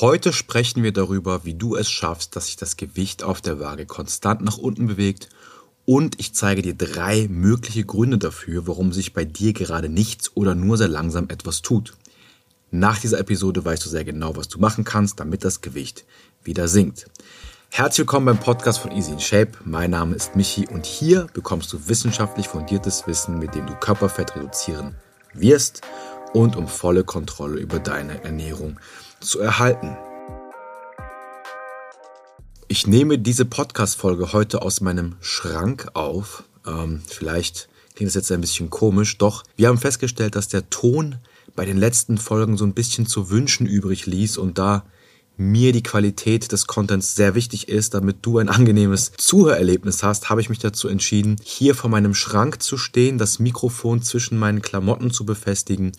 Heute 0.00 0.34
sprechen 0.34 0.82
wir 0.82 0.92
darüber, 0.92 1.46
wie 1.46 1.54
du 1.54 1.74
es 1.74 1.88
schaffst, 1.88 2.36
dass 2.36 2.46
sich 2.46 2.56
das 2.56 2.76
Gewicht 2.76 3.22
auf 3.22 3.40
der 3.40 3.60
Waage 3.60 3.86
konstant 3.86 4.42
nach 4.42 4.58
unten 4.58 4.88
bewegt 4.88 5.30
und 5.86 6.20
ich 6.20 6.34
zeige 6.34 6.60
dir 6.60 6.74
drei 6.74 7.28
mögliche 7.30 7.82
Gründe 7.82 8.18
dafür, 8.18 8.66
warum 8.66 8.92
sich 8.92 9.14
bei 9.14 9.24
dir 9.24 9.54
gerade 9.54 9.88
nichts 9.88 10.32
oder 10.34 10.54
nur 10.54 10.76
sehr 10.76 10.88
langsam 10.88 11.30
etwas 11.30 11.62
tut. 11.62 11.94
Nach 12.70 12.98
dieser 12.98 13.18
Episode 13.18 13.64
weißt 13.64 13.86
du 13.86 13.88
sehr 13.88 14.04
genau, 14.04 14.36
was 14.36 14.48
du 14.48 14.58
machen 14.58 14.84
kannst, 14.84 15.18
damit 15.18 15.44
das 15.44 15.62
Gewicht 15.62 16.04
wieder 16.44 16.68
sinkt. 16.68 17.06
Herzlich 17.70 18.00
willkommen 18.00 18.26
beim 18.26 18.40
Podcast 18.40 18.80
von 18.80 18.92
Easy 18.92 19.12
in 19.12 19.20
Shape. 19.20 19.52
Mein 19.64 19.92
Name 19.92 20.14
ist 20.14 20.36
Michi 20.36 20.68
und 20.68 20.84
hier 20.84 21.26
bekommst 21.32 21.72
du 21.72 21.88
wissenschaftlich 21.88 22.48
fundiertes 22.48 23.06
Wissen, 23.06 23.38
mit 23.38 23.54
dem 23.54 23.66
du 23.66 23.74
Körperfett 23.74 24.36
reduzieren 24.36 24.94
wirst 25.32 25.80
und 26.34 26.54
um 26.54 26.68
volle 26.68 27.02
Kontrolle 27.02 27.58
über 27.58 27.78
deine 27.78 28.22
Ernährung 28.24 28.78
zu 29.20 29.40
erhalten. 29.40 29.96
Ich 32.68 32.86
nehme 32.86 33.18
diese 33.18 33.44
Podcast-Folge 33.44 34.32
heute 34.32 34.62
aus 34.62 34.80
meinem 34.80 35.16
Schrank 35.20 35.88
auf. 35.94 36.44
Ähm, 36.66 37.00
vielleicht 37.06 37.68
klingt 37.94 38.08
das 38.08 38.14
jetzt 38.14 38.32
ein 38.32 38.40
bisschen 38.40 38.70
komisch, 38.70 39.18
doch 39.18 39.44
wir 39.56 39.68
haben 39.68 39.78
festgestellt, 39.78 40.34
dass 40.34 40.48
der 40.48 40.68
Ton 40.68 41.16
bei 41.54 41.64
den 41.64 41.76
letzten 41.76 42.18
Folgen 42.18 42.56
so 42.56 42.64
ein 42.64 42.74
bisschen 42.74 43.06
zu 43.06 43.30
wünschen 43.30 43.66
übrig 43.66 44.06
ließ 44.06 44.36
und 44.36 44.58
da 44.58 44.84
mir 45.36 45.72
die 45.72 45.82
Qualität 45.82 46.50
des 46.52 46.66
Contents 46.66 47.14
sehr 47.14 47.34
wichtig 47.34 47.68
ist, 47.68 47.94
damit 47.94 48.18
du 48.22 48.38
ein 48.38 48.48
angenehmes 48.48 49.12
Zuhörerlebnis 49.16 50.02
hast, 50.02 50.30
habe 50.30 50.40
ich 50.40 50.48
mich 50.48 50.58
dazu 50.58 50.88
entschieden, 50.88 51.36
hier 51.42 51.74
vor 51.74 51.90
meinem 51.90 52.14
Schrank 52.14 52.62
zu 52.62 52.78
stehen, 52.78 53.18
das 53.18 53.38
Mikrofon 53.38 54.02
zwischen 54.02 54.38
meinen 54.38 54.62
Klamotten 54.62 55.10
zu 55.10 55.26
befestigen 55.26 55.92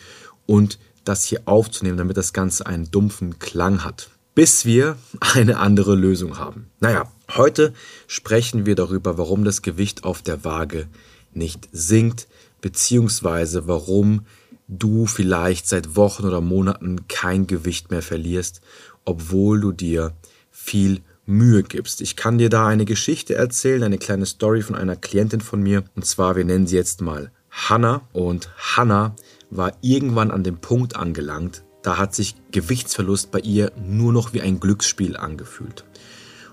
und 0.45 0.80
das 1.07 1.23
hier 1.23 1.41
aufzunehmen, 1.45 1.97
damit 1.97 2.17
das 2.17 2.34
Ganze 2.34 2.66
einen 2.66 2.91
dumpfen 2.91 3.39
Klang 3.39 3.84
hat. 3.84 4.09
Bis 4.35 4.66
wir 4.66 4.97
eine 5.20 5.57
andere 5.57 5.95
Lösung 5.95 6.38
haben. 6.38 6.70
Naja, 6.80 7.11
heute 7.35 7.73
sprechen 8.08 8.66
wir 8.66 8.75
darüber, 8.75 9.17
warum 9.17 9.44
das 9.44 9.61
Gewicht 9.61 10.03
auf 10.03 10.22
der 10.22 10.44
Waage 10.44 10.88
nicht 11.33 11.69
sinkt, 11.72 12.27
beziehungsweise 12.61 13.67
warum 13.67 14.25
du 14.67 15.05
vielleicht 15.05 15.67
seit 15.67 15.95
Wochen 15.95 16.25
oder 16.25 16.41
Monaten 16.41 17.08
kein 17.08 17.47
Gewicht 17.47 17.89
mehr 17.89 18.02
verlierst, 18.02 18.61
obwohl 19.05 19.61
du 19.61 19.71
dir 19.71 20.14
viel 20.52 21.02
Mühe 21.25 21.64
gibst. 21.64 22.02
Ich 22.02 22.16
kann 22.16 22.38
dir 22.38 22.49
da 22.49 22.67
eine 22.67 22.86
Geschichte 22.86 23.36
erzählen, 23.36 23.83
eine 23.83 23.97
kleine 23.97 24.25
Story 24.25 24.61
von 24.61 24.75
einer 24.75 24.95
Klientin 24.95 25.42
von 25.42 25.61
mir. 25.61 25.83
Und 25.95 26.05
zwar, 26.05 26.36
wir 26.36 26.45
nennen 26.45 26.67
sie 26.67 26.75
jetzt 26.75 27.02
mal 27.02 27.31
Hannah. 27.49 28.02
Und 28.14 28.49
Hannah 28.58 29.16
war 29.50 29.73
irgendwann 29.81 30.31
an 30.31 30.44
dem 30.44 30.58
Punkt 30.58 30.95
angelangt, 30.95 31.64
da 31.84 31.98
hat 31.98 32.14
sich 32.14 32.36
Gewichtsverlust 32.52 33.31
bei 33.31 33.40
ihr 33.40 33.72
nur 33.81 34.12
noch 34.12 34.34
wie 34.34 34.42
ein 34.42 34.59
Glücksspiel 34.59 35.16
angefühlt. 35.16 35.86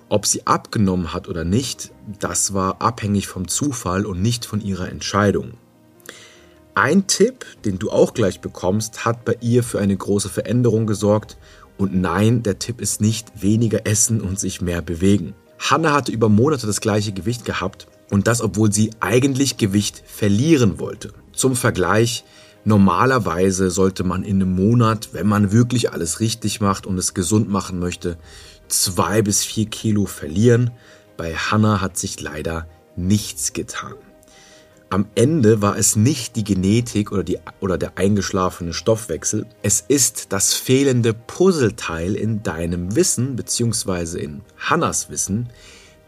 Ob 0.09 0.27
sie 0.27 0.47
abgenommen 0.47 1.13
hat 1.13 1.29
oder 1.29 1.45
nicht, 1.45 1.91
das 2.21 2.55
war 2.55 2.81
abhängig 2.81 3.27
vom 3.27 3.49
Zufall 3.49 4.07
und 4.07 4.23
nicht 4.23 4.45
von 4.45 4.61
ihrer 4.61 4.89
Entscheidung. 4.89 5.55
Ein 6.75 7.07
Tipp, 7.07 7.47
den 7.65 7.79
du 7.79 7.91
auch 7.91 8.15
gleich 8.15 8.41
bekommst, 8.41 9.05
hat 9.05 9.25
bei 9.25 9.37
ihr 9.41 9.63
für 9.63 9.79
eine 9.79 9.97
große 9.97 10.29
Veränderung 10.29 10.87
gesorgt. 10.87 11.37
Und 11.79 11.95
nein, 11.95 12.43
der 12.43 12.59
Tipp 12.59 12.81
ist 12.81 13.01
nicht 13.01 13.43
weniger 13.43 13.87
essen 13.87 14.21
und 14.21 14.39
sich 14.39 14.61
mehr 14.61 14.83
bewegen. 14.83 15.35
Hanna 15.59 15.93
hatte 15.93 16.13
über 16.13 16.29
Monate 16.29 16.67
das 16.67 16.81
gleiche 16.81 17.13
Gewicht 17.13 17.45
gehabt 17.45 17.87
und 18.11 18.27
das, 18.27 18.41
obwohl 18.41 18.73
sie 18.73 18.91
eigentlich 19.01 19.57
Gewicht 19.57 20.03
verlieren 20.05 20.79
wollte. 20.79 21.13
Zum 21.33 21.57
Vergleich, 21.57 22.25
Normalerweise 22.65 23.71
sollte 23.71 24.05
man 24.05 24.23
in 24.23 24.41
einem 24.41 24.55
Monat, 24.55 25.11
wenn 25.13 25.27
man 25.27 25.53
wirklich 25.53 25.93
alles 25.93 26.21
richtig 26.21 26.61
macht 26.61 26.87
und 26.87 26.97
es 26.97 27.13
gesund 27.13 27.49
machen 27.51 27.79
möchte, 27.79 28.17
zwei 28.69 29.21
bis 29.21 29.45
vier 29.45 29.67
Kilo 29.67 30.07
verlieren. 30.07 30.71
Bei 31.19 31.35
Hannah 31.35 31.83
hat 31.83 31.99
sich 31.99 32.21
leider 32.21 32.67
nichts 32.97 33.53
getan. 33.53 33.95
Am 34.89 35.07
Ende 35.15 35.61
war 35.61 35.77
es 35.77 35.97
nicht 35.97 36.37
die 36.37 36.45
Genetik 36.45 37.13
oder, 37.13 37.25
die, 37.25 37.39
oder 37.61 37.77
der 37.77 37.99
eingeschlafene 37.99 38.73
Stoffwechsel, 38.73 39.45
es 39.63 39.85
ist 39.87 40.33
das 40.33 40.55
fehlende 40.55 41.13
Puzzleteil 41.13 42.15
in 42.15 42.43
deinem 42.43 42.95
Wissen 42.95 43.35
bzw. 43.35 44.21
in 44.21 44.43
Hannas 44.57 45.11
Wissen, 45.11 45.49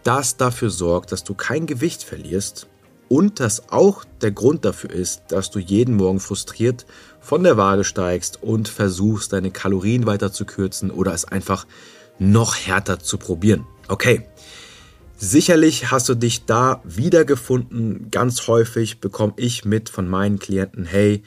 das 0.05 0.37
dafür 0.37 0.71
sorgt, 0.71 1.11
dass 1.11 1.25
du 1.25 1.35
kein 1.35 1.67
Gewicht 1.67 2.05
verlierst 2.05 2.69
und 3.09 3.41
das 3.41 3.71
auch 3.71 4.05
der 4.21 4.33
Grund 4.33 4.65
dafür 4.65 4.91
ist, 4.91 5.23
dass 5.29 5.51
du 5.51 5.59
jeden 5.59 5.97
Morgen 5.97 6.21
frustriert 6.21 6.87
von 7.21 7.43
der 7.43 7.57
Waage 7.57 7.85
steigst 7.85 8.43
und 8.43 8.69
versuchst, 8.69 9.33
deine 9.33 9.51
Kalorien 9.51 10.07
weiter 10.07 10.33
zu 10.33 10.45
kürzen 10.45 10.91
oder 10.91 11.13
es 11.13 11.25
einfach 11.25 11.67
noch 12.19 12.57
härter 12.57 12.99
zu 12.99 13.19
probieren. 13.19 13.67
Okay. 13.89 14.27
Sicherlich 15.19 15.91
hast 15.91 16.11
du 16.11 16.15
dich 16.15 16.45
da 16.45 16.83
wiedergefunden. 16.85 18.11
Ganz 18.11 18.47
häufig 18.49 19.01
bekomme 19.01 19.33
ich 19.37 19.65
mit 19.65 19.89
von 19.89 20.09
meinen 20.09 20.39
Klienten, 20.39 20.85
hey, 20.85 21.23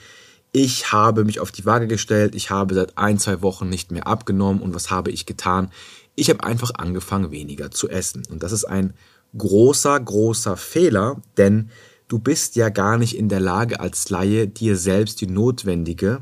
ich 0.52 0.92
habe 0.92 1.26
mich 1.26 1.40
auf 1.40 1.52
die 1.52 1.66
Waage 1.66 1.88
gestellt, 1.88 2.36
ich 2.36 2.50
habe 2.50 2.76
seit 2.76 2.98
ein, 2.98 3.18
zwei 3.18 3.42
Wochen 3.42 3.68
nicht 3.68 3.92
mehr 3.92 4.08
abgenommen 4.08 4.62
und 4.62 4.76
was 4.76 4.92
habe 4.92 5.12
ich 5.12 5.26
getan? 5.26 5.72
Ich 6.16 6.30
habe 6.30 6.44
einfach 6.44 6.72
angefangen, 6.76 7.32
weniger 7.32 7.72
zu 7.72 7.90
essen. 7.90 8.24
Und 8.30 8.44
das 8.44 8.52
ist 8.52 8.66
ein 8.66 8.94
großer, 9.38 10.00
großer 10.00 10.58
Fehler, 10.58 11.22
denn 11.38 11.70
du 12.08 12.20
bist 12.20 12.56
ja 12.56 12.70
gar 12.70 12.98
nicht 12.98 13.18
in 13.18 13.30
der 13.30 13.40
Lage 13.40 13.80
als 13.80 14.10
Laie 14.10 14.48
dir 14.48 14.76
selbst 14.76 15.22
die 15.22 15.28
notwendige 15.28 16.22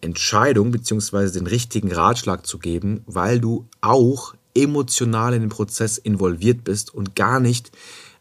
Entscheidung 0.00 0.70
bzw. 0.70 1.30
den 1.30 1.46
richtigen 1.46 1.92
Ratschlag 1.92 2.46
zu 2.46 2.58
geben, 2.58 3.02
weil 3.06 3.40
du 3.40 3.66
auch 3.80 4.34
emotional 4.54 5.34
in 5.34 5.40
den 5.40 5.50
Prozess 5.50 5.98
involviert 5.98 6.64
bist 6.64 6.94
und 6.94 7.14
gar 7.14 7.40
nicht 7.40 7.70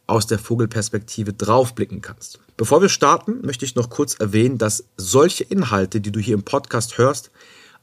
aus 0.06 0.26
der 0.26 0.40
Vogelperspektive 0.40 1.34
draufblicken 1.34 2.02
kannst. 2.02 2.40
Bevor 2.56 2.82
wir 2.82 2.90
starten, 2.90 3.46
möchte 3.46 3.66
ich 3.66 3.76
noch 3.76 3.90
kurz 3.90 4.16
erwähnen, 4.16 4.58
dass 4.58 4.86
solche 4.96 5.44
Inhalte, 5.44 6.00
die 6.02 6.12
du 6.12 6.20
hier 6.20 6.34
im 6.34 6.44
Podcast 6.44 6.98
hörst, 6.98 7.30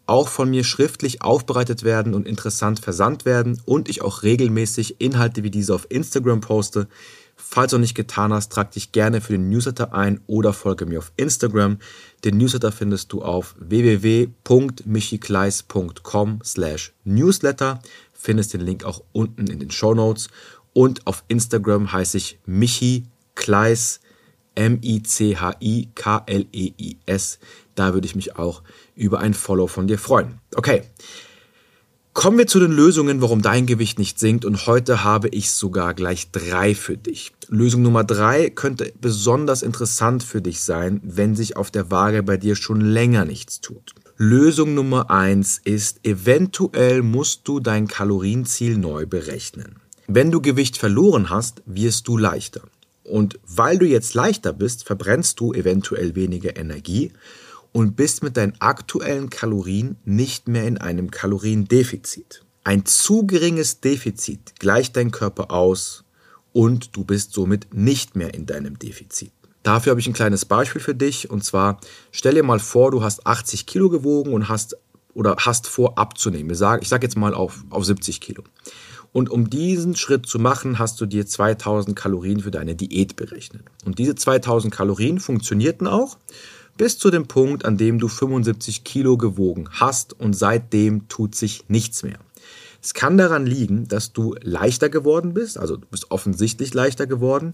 auch 0.06 0.28
von 0.28 0.50
mir 0.50 0.64
schriftlich 0.64 1.22
aufbereitet 1.22 1.82
werden 1.82 2.14
und 2.14 2.26
interessant 2.26 2.80
versandt 2.80 3.24
werden 3.24 3.60
und 3.64 3.88
ich 3.88 4.02
auch 4.02 4.22
regelmäßig 4.22 5.00
Inhalte 5.00 5.42
wie 5.42 5.50
diese 5.50 5.74
auf 5.74 5.86
Instagram 5.90 6.40
poste. 6.40 6.88
Falls 7.36 7.70
du 7.70 7.76
noch 7.76 7.82
nicht 7.82 7.96
getan 7.96 8.32
hast, 8.32 8.52
trag 8.52 8.70
dich 8.70 8.92
gerne 8.92 9.20
für 9.20 9.32
den 9.32 9.48
Newsletter 9.48 9.92
ein 9.92 10.20
oder 10.26 10.52
folge 10.52 10.86
mir 10.86 11.00
auf 11.00 11.10
Instagram. 11.16 11.78
Den 12.24 12.38
Newsletter 12.38 12.70
findest 12.70 13.12
du 13.12 13.22
auf 13.22 13.56
www.michikleis.com 13.58 16.40
slash 16.44 16.92
newsletter. 17.04 17.80
Findest 18.12 18.54
den 18.54 18.60
Link 18.60 18.84
auch 18.84 19.02
unten 19.12 19.48
in 19.48 19.58
den 19.58 19.72
Show 19.72 19.94
Notes. 19.94 20.28
Und 20.72 21.04
auf 21.06 21.24
Instagram 21.28 21.92
heiße 21.92 22.16
ich 22.16 22.38
Michi 22.46 23.04
Kleis, 23.34 24.00
M-I-C-H-I-K-L-E-I-S. 24.54 25.38
Da 27.74 27.94
würde 27.94 28.06
ich 28.06 28.14
mich 28.14 28.36
auch 28.36 28.62
über 28.94 29.20
ein 29.20 29.34
Follow 29.34 29.66
von 29.66 29.86
dir 29.86 29.98
freuen. 29.98 30.40
Okay. 30.54 30.82
Kommen 32.12 32.38
wir 32.38 32.46
zu 32.46 32.60
den 32.60 32.70
Lösungen, 32.70 33.20
warum 33.22 33.42
dein 33.42 33.66
Gewicht 33.66 33.98
nicht 33.98 34.20
sinkt. 34.20 34.44
Und 34.44 34.68
heute 34.68 35.02
habe 35.02 35.28
ich 35.28 35.50
sogar 35.50 35.94
gleich 35.94 36.30
drei 36.30 36.76
für 36.76 36.96
dich. 36.96 37.32
Lösung 37.48 37.82
Nummer 37.82 38.04
drei 38.04 38.50
könnte 38.50 38.92
besonders 39.00 39.62
interessant 39.62 40.22
für 40.22 40.40
dich 40.40 40.62
sein, 40.62 41.00
wenn 41.02 41.34
sich 41.34 41.56
auf 41.56 41.72
der 41.72 41.90
Waage 41.90 42.22
bei 42.22 42.36
dir 42.36 42.54
schon 42.54 42.80
länger 42.80 43.24
nichts 43.24 43.60
tut. 43.60 43.94
Lösung 44.16 44.74
Nummer 44.74 45.10
eins 45.10 45.60
ist, 45.64 46.06
eventuell 46.06 47.02
musst 47.02 47.48
du 47.48 47.58
dein 47.58 47.88
Kalorienziel 47.88 48.78
neu 48.78 49.06
berechnen. 49.06 49.80
Wenn 50.06 50.30
du 50.30 50.40
Gewicht 50.40 50.76
verloren 50.76 51.30
hast, 51.30 51.62
wirst 51.66 52.06
du 52.06 52.16
leichter. 52.16 52.62
Und 53.02 53.40
weil 53.44 53.76
du 53.76 53.86
jetzt 53.86 54.14
leichter 54.14 54.52
bist, 54.52 54.84
verbrennst 54.84 55.40
du 55.40 55.52
eventuell 55.52 56.14
weniger 56.14 56.56
Energie 56.56 57.12
und 57.74 57.96
bist 57.96 58.22
mit 58.22 58.36
deinen 58.36 58.54
aktuellen 58.60 59.30
Kalorien 59.30 59.96
nicht 60.04 60.46
mehr 60.46 60.64
in 60.64 60.78
einem 60.78 61.10
Kaloriendefizit. 61.10 62.44
Ein 62.62 62.86
zu 62.86 63.26
geringes 63.26 63.80
Defizit 63.80 64.54
gleicht 64.60 64.96
dein 64.96 65.10
Körper 65.10 65.50
aus 65.50 66.04
und 66.52 66.96
du 66.96 67.04
bist 67.04 67.32
somit 67.32 67.74
nicht 67.74 68.14
mehr 68.14 68.32
in 68.32 68.46
deinem 68.46 68.78
Defizit. 68.78 69.32
Dafür 69.64 69.90
habe 69.90 70.00
ich 70.00 70.06
ein 70.06 70.12
kleines 70.12 70.44
Beispiel 70.44 70.80
für 70.80 70.94
dich 70.94 71.30
und 71.30 71.42
zwar 71.42 71.80
stell 72.12 72.34
dir 72.34 72.44
mal 72.44 72.60
vor, 72.60 72.92
du 72.92 73.02
hast 73.02 73.26
80 73.26 73.66
Kilo 73.66 73.90
gewogen 73.90 74.32
und 74.32 74.48
hast 74.48 74.76
oder 75.12 75.34
hast 75.40 75.66
vor 75.66 75.98
abzunehmen. 75.98 76.50
Ich 76.50 76.58
sage 76.58 76.86
sag 76.86 77.02
jetzt 77.02 77.16
mal 77.16 77.34
auf, 77.34 77.64
auf 77.70 77.84
70 77.84 78.20
Kilo. 78.20 78.44
Und 79.12 79.30
um 79.30 79.50
diesen 79.50 79.96
Schritt 79.96 80.26
zu 80.26 80.38
machen, 80.38 80.78
hast 80.78 81.00
du 81.00 81.06
dir 81.06 81.26
2000 81.26 81.96
Kalorien 81.96 82.40
für 82.40 82.50
deine 82.50 82.76
Diät 82.76 83.16
berechnet. 83.16 83.62
Und 83.84 83.98
diese 83.98 84.14
2000 84.14 84.72
Kalorien 84.72 85.18
funktionierten 85.18 85.86
auch 85.88 86.18
bis 86.76 86.98
zu 86.98 87.10
dem 87.10 87.26
Punkt, 87.26 87.64
an 87.64 87.76
dem 87.76 87.98
du 87.98 88.08
75 88.08 88.84
Kilo 88.84 89.16
gewogen 89.16 89.68
hast 89.70 90.18
und 90.18 90.34
seitdem 90.34 91.08
tut 91.08 91.34
sich 91.34 91.64
nichts 91.68 92.02
mehr. 92.02 92.18
Es 92.82 92.94
kann 92.94 93.16
daran 93.16 93.46
liegen, 93.46 93.88
dass 93.88 94.12
du 94.12 94.34
leichter 94.42 94.88
geworden 94.88 95.32
bist, 95.32 95.58
also 95.58 95.76
du 95.76 95.86
bist 95.86 96.10
offensichtlich 96.10 96.74
leichter 96.74 97.06
geworden 97.06 97.52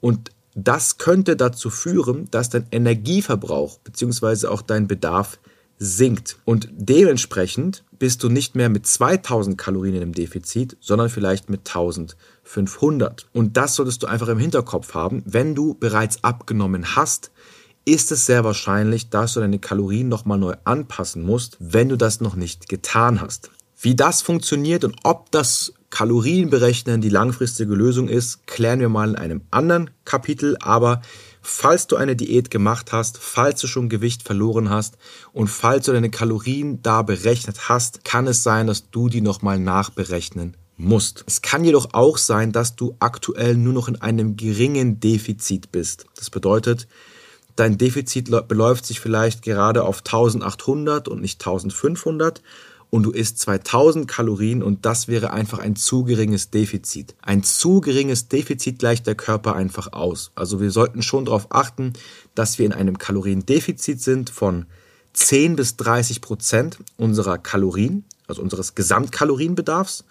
und 0.00 0.30
das 0.54 0.98
könnte 0.98 1.36
dazu 1.36 1.70
führen, 1.70 2.28
dass 2.30 2.50
dein 2.50 2.66
Energieverbrauch 2.70 3.78
bzw. 3.78 4.48
auch 4.48 4.62
dein 4.62 4.86
Bedarf 4.86 5.38
sinkt. 5.78 6.38
Und 6.44 6.68
dementsprechend 6.72 7.84
bist 7.98 8.22
du 8.22 8.28
nicht 8.28 8.54
mehr 8.54 8.68
mit 8.68 8.86
2000 8.86 9.58
Kalorien 9.58 9.96
einem 9.96 10.12
Defizit, 10.12 10.76
sondern 10.80 11.08
vielleicht 11.08 11.50
mit 11.50 11.60
1500. 11.60 13.26
Und 13.32 13.56
das 13.56 13.74
solltest 13.74 14.02
du 14.02 14.06
einfach 14.06 14.28
im 14.28 14.38
Hinterkopf 14.38 14.94
haben. 14.94 15.22
Wenn 15.26 15.56
du 15.56 15.74
bereits 15.74 16.22
abgenommen 16.22 16.94
hast, 16.94 17.31
ist 17.84 18.12
es 18.12 18.26
sehr 18.26 18.44
wahrscheinlich, 18.44 19.10
dass 19.10 19.34
du 19.34 19.40
deine 19.40 19.58
Kalorien 19.58 20.08
nochmal 20.08 20.38
neu 20.38 20.54
anpassen 20.64 21.22
musst, 21.22 21.56
wenn 21.58 21.88
du 21.88 21.96
das 21.96 22.20
noch 22.20 22.36
nicht 22.36 22.68
getan 22.68 23.20
hast. 23.20 23.50
Wie 23.80 23.96
das 23.96 24.22
funktioniert 24.22 24.84
und 24.84 24.96
ob 25.02 25.32
das 25.32 25.74
Kalorienberechnen 25.90 27.00
die 27.00 27.08
langfristige 27.08 27.74
Lösung 27.74 28.08
ist, 28.08 28.46
klären 28.46 28.78
wir 28.78 28.88
mal 28.88 29.10
in 29.10 29.16
einem 29.16 29.42
anderen 29.50 29.90
Kapitel. 30.04 30.56
Aber 30.60 31.02
falls 31.42 31.88
du 31.88 31.96
eine 31.96 32.14
Diät 32.14 32.50
gemacht 32.50 32.92
hast, 32.92 33.18
falls 33.18 33.60
du 33.60 33.66
schon 33.66 33.88
Gewicht 33.88 34.22
verloren 34.22 34.70
hast 34.70 34.96
und 35.32 35.48
falls 35.48 35.86
du 35.86 35.92
deine 35.92 36.10
Kalorien 36.10 36.80
da 36.82 37.02
berechnet 37.02 37.68
hast, 37.68 38.04
kann 38.04 38.28
es 38.28 38.44
sein, 38.44 38.68
dass 38.68 38.90
du 38.90 39.08
die 39.08 39.20
nochmal 39.20 39.58
nachberechnen 39.58 40.56
musst. 40.76 41.24
Es 41.26 41.42
kann 41.42 41.64
jedoch 41.64 41.92
auch 41.92 42.18
sein, 42.18 42.52
dass 42.52 42.76
du 42.76 42.94
aktuell 43.00 43.56
nur 43.56 43.72
noch 43.72 43.88
in 43.88 44.00
einem 44.00 44.36
geringen 44.36 45.00
Defizit 45.00 45.72
bist. 45.72 46.06
Das 46.16 46.30
bedeutet, 46.30 46.86
dein 47.56 47.78
Defizit 47.78 48.30
beläuft 48.48 48.86
sich 48.86 49.00
vielleicht 49.00 49.42
gerade 49.42 49.84
auf 49.84 49.98
1800 49.98 51.08
und 51.08 51.20
nicht 51.20 51.40
1500 51.40 52.42
und 52.90 53.04
du 53.04 53.10
isst 53.10 53.38
2000 53.38 54.06
Kalorien 54.06 54.62
und 54.62 54.84
das 54.84 55.08
wäre 55.08 55.32
einfach 55.32 55.58
ein 55.58 55.76
zu 55.76 56.04
geringes 56.04 56.50
Defizit. 56.50 57.14
Ein 57.22 57.42
zu 57.42 57.80
geringes 57.80 58.28
Defizit 58.28 58.78
gleicht 58.78 59.06
der 59.06 59.14
Körper 59.14 59.56
einfach 59.56 59.94
aus. 59.94 60.30
Also 60.34 60.60
wir 60.60 60.70
sollten 60.70 61.02
schon 61.02 61.24
darauf 61.24 61.46
achten, 61.50 61.94
dass 62.34 62.58
wir 62.58 62.66
in 62.66 62.74
einem 62.74 62.98
Kaloriendefizit 62.98 64.02
sind 64.02 64.28
von 64.28 64.66
10 65.14 65.56
bis 65.56 65.76
30 65.76 66.20
Prozent 66.20 66.78
unserer 66.98 67.38
Kalorien, 67.38 68.04
also 68.26 68.42
unseres 68.42 68.74
Gesamtkalorienbedarfs 68.74 70.04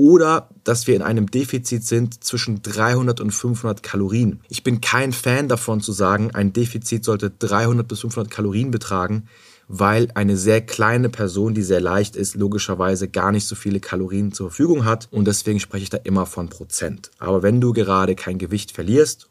oder 0.00 0.48
dass 0.64 0.86
wir 0.86 0.96
in 0.96 1.02
einem 1.02 1.30
Defizit 1.30 1.84
sind 1.84 2.24
zwischen 2.24 2.62
300 2.62 3.20
und 3.20 3.32
500 3.32 3.82
Kalorien. 3.82 4.40
Ich 4.48 4.64
bin 4.64 4.80
kein 4.80 5.12
Fan 5.12 5.46
davon 5.46 5.82
zu 5.82 5.92
sagen, 5.92 6.30
ein 6.32 6.54
Defizit 6.54 7.04
sollte 7.04 7.28
300 7.28 7.86
bis 7.86 8.00
500 8.00 8.32
Kalorien 8.32 8.70
betragen, 8.70 9.26
weil 9.68 10.08
eine 10.14 10.38
sehr 10.38 10.62
kleine 10.62 11.10
Person, 11.10 11.52
die 11.52 11.60
sehr 11.60 11.82
leicht 11.82 12.16
ist, 12.16 12.34
logischerweise 12.34 13.08
gar 13.08 13.30
nicht 13.30 13.46
so 13.46 13.54
viele 13.54 13.78
Kalorien 13.78 14.32
zur 14.32 14.48
Verfügung 14.48 14.86
hat 14.86 15.06
und 15.10 15.26
deswegen 15.26 15.60
spreche 15.60 15.82
ich 15.82 15.90
da 15.90 15.98
immer 15.98 16.24
von 16.24 16.48
Prozent. 16.48 17.10
Aber 17.18 17.42
wenn 17.42 17.60
du 17.60 17.74
gerade 17.74 18.14
kein 18.14 18.38
Gewicht 18.38 18.72
verlierst 18.72 19.28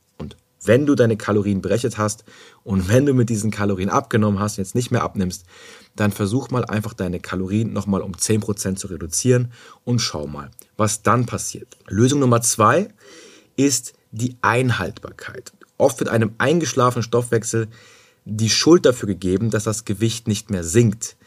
wenn 0.64 0.86
du 0.86 0.96
deine 0.96 1.18
Kalorien 1.18 1.62
berechnet 1.62 1.98
hast 1.98 2.24
und 2.64 2.90
wenn 2.90 3.06
du 3.06 3.14
mit 3.14 3.30
diesen 3.30 3.52
Kalorien 3.52 3.90
abgenommen 3.90 4.40
hast, 4.40 4.58
jetzt 4.58 4.76
nicht 4.76 4.92
mehr 4.92 5.04
abnimmst, 5.04 5.46
dann 5.96 6.12
versuch 6.12 6.50
mal 6.50 6.66
einfach 6.66 6.94
deine 6.94 7.20
Kalorien 7.20 7.74
nochmal 7.74 8.02
um 8.02 8.14
10% 8.14 8.76
zu 8.76 8.88
reduzieren 8.88 9.52
und 9.84 10.00
schau 10.00 10.28
mal, 10.28 10.52
was 10.78 11.02
dann 11.02 11.26
passiert. 11.26 11.78
Lösung 11.88 12.20
Nummer 12.20 12.42
zwei 12.42 12.90
ist 13.56 13.94
die 14.12 14.38
Einhaltbarkeit. 14.42 15.52
Oft 15.78 16.00
mit 16.00 16.10
einem 16.10 16.34
eingeschlafenen 16.38 17.04
Stoffwechsel 17.04 17.68
die 18.26 18.50
Schuld 18.50 18.86
dafür 18.86 19.08
gegeben, 19.08 19.50
dass 19.50 19.64
das 19.64 19.86
Gewicht 19.86 20.28
nicht 20.28 20.50
mehr 20.50 20.64
sinkt. 20.64 21.18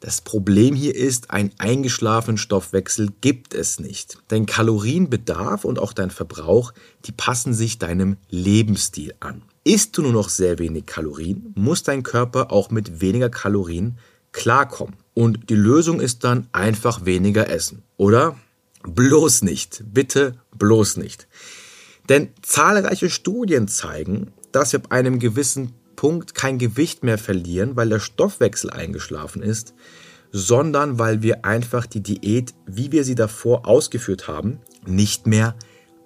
Das 0.00 0.22
Problem 0.22 0.74
hier 0.74 0.96
ist, 0.96 1.30
einen 1.30 1.50
eingeschlafenen 1.58 2.38
Stoffwechsel 2.38 3.10
gibt 3.20 3.52
es 3.52 3.78
nicht. 3.78 4.16
Dein 4.28 4.46
Kalorienbedarf 4.46 5.66
und 5.66 5.78
auch 5.78 5.92
dein 5.92 6.10
Verbrauch, 6.10 6.72
die 7.04 7.12
passen 7.12 7.52
sich 7.52 7.78
deinem 7.78 8.16
Lebensstil 8.30 9.14
an. 9.20 9.42
Isst 9.62 9.98
du 9.98 10.02
nur 10.02 10.12
noch 10.12 10.30
sehr 10.30 10.58
wenig 10.58 10.86
Kalorien, 10.86 11.52
muss 11.54 11.82
dein 11.82 12.02
Körper 12.02 12.50
auch 12.50 12.70
mit 12.70 13.02
weniger 13.02 13.28
Kalorien 13.28 13.98
klarkommen. 14.32 14.96
Und 15.12 15.50
die 15.50 15.54
Lösung 15.54 16.00
ist 16.00 16.24
dann 16.24 16.48
einfach 16.52 17.04
weniger 17.04 17.50
essen. 17.50 17.82
Oder? 17.98 18.38
Bloß 18.82 19.42
nicht. 19.42 19.84
Bitte 19.92 20.36
bloß 20.56 20.96
nicht. 20.96 21.28
Denn 22.08 22.30
zahlreiche 22.40 23.10
Studien 23.10 23.68
zeigen, 23.68 24.32
dass 24.50 24.72
wir 24.72 24.80
ab 24.80 24.92
einem 24.92 25.18
gewissen 25.18 25.74
Punkt 26.00 26.34
kein 26.34 26.56
Gewicht 26.56 27.04
mehr 27.04 27.18
verlieren, 27.18 27.76
weil 27.76 27.90
der 27.90 28.00
Stoffwechsel 28.00 28.70
eingeschlafen 28.70 29.42
ist, 29.42 29.74
sondern 30.32 30.98
weil 30.98 31.20
wir 31.20 31.44
einfach 31.44 31.84
die 31.84 32.02
Diät, 32.02 32.54
wie 32.64 32.90
wir 32.90 33.04
sie 33.04 33.14
davor 33.14 33.66
ausgeführt 33.66 34.26
haben, 34.26 34.60
nicht 34.86 35.26
mehr 35.26 35.54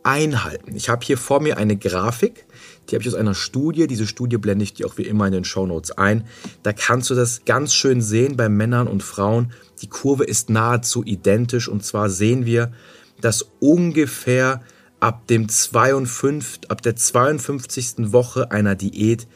einhalten. 0.03 0.75
Ich 0.75 0.89
habe 0.89 1.07
hier 1.07 1.17
vor 1.17 1.41
mir 1.41 1.59
eine 1.59 1.77
Grafik, 1.77 2.45
die 2.91 2.97
habe 2.97 3.03
ich 3.05 3.09
aus 3.09 3.15
einer 3.15 3.37
Studie. 3.37 3.87
Diese 3.87 4.09
Studie 4.09 4.37
blende 4.37 4.65
ich 4.65 4.75
dir 4.75 4.89
auch 4.89 4.99
wie 4.99 5.07
immer 5.07 5.29
in 5.29 5.33
den 5.33 5.45
Show 5.45 5.65
Notes 5.65 5.93
ein. 5.93 6.27
Da 6.65 6.73
kannst 6.73 7.11
du 7.11 7.15
das 7.15 7.45
ganz 7.45 7.73
schön 7.73 8.03
sehen 8.03 8.37
bei 8.37 8.49
Männern 8.49 8.89
und 8.89 9.05
Frauen. 9.05 9.53
Die 9.81 9.89
Kurve 9.89 10.25
ist 10.25 10.51
nahezu 10.51 11.05
identisch 11.05 11.69
und 11.69 11.85
zwar 11.85 12.11
sehen 12.11 12.47
wir, 12.47 12.73
dass 13.21 13.47
ungefähr 13.61 14.61
ab 14.99 15.29
dem 15.29 15.49
52, 15.49 16.69
ab 16.69 16.83
der 16.83 16.97
52. 16.97 18.13
Woche 18.13 18.51
einer 18.51 18.75
Diät 18.75 19.29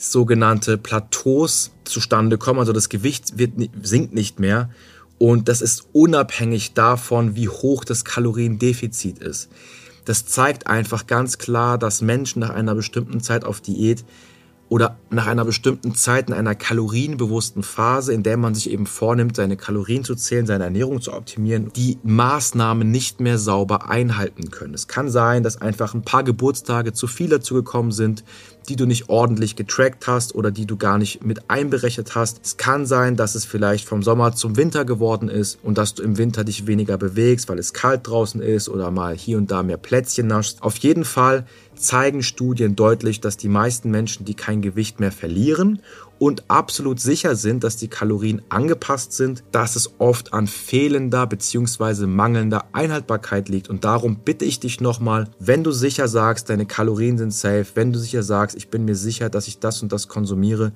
sogenannte 0.00 0.78
Plateaus 0.78 1.72
zustande 1.84 2.38
kommen. 2.38 2.58
Also 2.58 2.72
das 2.72 2.88
Gewicht 2.88 3.38
wird, 3.38 3.52
sinkt 3.82 4.14
nicht 4.14 4.40
mehr. 4.40 4.70
Und 5.18 5.48
das 5.48 5.60
ist 5.60 5.84
unabhängig 5.92 6.72
davon, 6.72 7.36
wie 7.36 7.50
hoch 7.50 7.84
das 7.84 8.06
Kaloriendefizit 8.06 9.18
ist. 9.18 9.50
Das 10.06 10.24
zeigt 10.24 10.66
einfach 10.66 11.06
ganz 11.06 11.36
klar, 11.36 11.76
dass 11.76 12.00
Menschen 12.00 12.40
nach 12.40 12.50
einer 12.50 12.74
bestimmten 12.74 13.20
Zeit 13.20 13.44
auf 13.44 13.60
Diät 13.60 14.04
oder 14.70 14.96
nach 15.10 15.26
einer 15.26 15.44
bestimmten 15.44 15.96
Zeit 15.96 16.28
in 16.28 16.34
einer 16.34 16.54
kalorienbewussten 16.54 17.64
Phase, 17.64 18.14
in 18.14 18.22
der 18.22 18.36
man 18.36 18.54
sich 18.54 18.70
eben 18.70 18.86
vornimmt, 18.86 19.34
seine 19.34 19.56
Kalorien 19.56 20.04
zu 20.04 20.14
zählen, 20.14 20.46
seine 20.46 20.62
Ernährung 20.62 21.00
zu 21.00 21.12
optimieren, 21.12 21.72
die 21.74 21.98
Maßnahmen 22.04 22.88
nicht 22.88 23.18
mehr 23.20 23.36
sauber 23.36 23.90
einhalten 23.90 24.52
können. 24.52 24.72
Es 24.72 24.86
kann 24.86 25.10
sein, 25.10 25.42
dass 25.42 25.60
einfach 25.60 25.92
ein 25.92 26.02
paar 26.02 26.22
Geburtstage 26.22 26.92
zu 26.92 27.08
viel 27.08 27.28
dazu 27.28 27.54
gekommen 27.54 27.90
sind, 27.90 28.22
die 28.68 28.76
du 28.76 28.86
nicht 28.86 29.08
ordentlich 29.08 29.56
getrackt 29.56 30.06
hast 30.06 30.36
oder 30.36 30.52
die 30.52 30.66
du 30.66 30.76
gar 30.76 30.98
nicht 30.98 31.24
mit 31.24 31.50
einberechnet 31.50 32.14
hast. 32.14 32.40
Es 32.44 32.56
kann 32.56 32.86
sein, 32.86 33.16
dass 33.16 33.34
es 33.34 33.44
vielleicht 33.44 33.88
vom 33.88 34.04
Sommer 34.04 34.36
zum 34.36 34.56
Winter 34.56 34.84
geworden 34.84 35.28
ist 35.28 35.58
und 35.64 35.78
dass 35.78 35.94
du 35.94 36.04
im 36.04 36.16
Winter 36.16 36.44
dich 36.44 36.68
weniger 36.68 36.96
bewegst, 36.96 37.48
weil 37.48 37.58
es 37.58 37.72
kalt 37.72 38.06
draußen 38.06 38.40
ist 38.40 38.68
oder 38.68 38.92
mal 38.92 39.16
hier 39.16 39.38
und 39.38 39.50
da 39.50 39.64
mehr 39.64 39.78
Plätzchen 39.78 40.28
naschst. 40.28 40.62
Auf 40.62 40.76
jeden 40.76 41.04
Fall 41.04 41.44
zeigen 41.80 42.22
Studien 42.22 42.76
deutlich, 42.76 43.20
dass 43.20 43.36
die 43.36 43.48
meisten 43.48 43.90
Menschen, 43.90 44.24
die 44.24 44.34
kein 44.34 44.62
Gewicht 44.62 45.00
mehr 45.00 45.12
verlieren 45.12 45.80
und 46.18 46.44
absolut 46.48 47.00
sicher 47.00 47.34
sind, 47.34 47.64
dass 47.64 47.76
die 47.76 47.88
Kalorien 47.88 48.42
angepasst 48.50 49.14
sind, 49.14 49.42
dass 49.52 49.74
es 49.74 49.94
oft 49.98 50.34
an 50.34 50.46
fehlender 50.46 51.26
bzw. 51.26 52.06
mangelnder 52.06 52.66
Einhaltbarkeit 52.72 53.48
liegt. 53.48 53.70
Und 53.70 53.84
darum 53.84 54.16
bitte 54.16 54.44
ich 54.44 54.60
dich 54.60 54.80
nochmal, 54.80 55.28
wenn 55.38 55.64
du 55.64 55.72
sicher 55.72 56.08
sagst, 56.08 56.50
deine 56.50 56.66
Kalorien 56.66 57.16
sind 57.16 57.32
safe, 57.32 57.66
wenn 57.74 57.92
du 57.92 57.98
sicher 57.98 58.22
sagst, 58.22 58.56
ich 58.56 58.68
bin 58.68 58.84
mir 58.84 58.96
sicher, 58.96 59.30
dass 59.30 59.48
ich 59.48 59.58
das 59.58 59.82
und 59.82 59.92
das 59.92 60.08
konsumiere, 60.08 60.72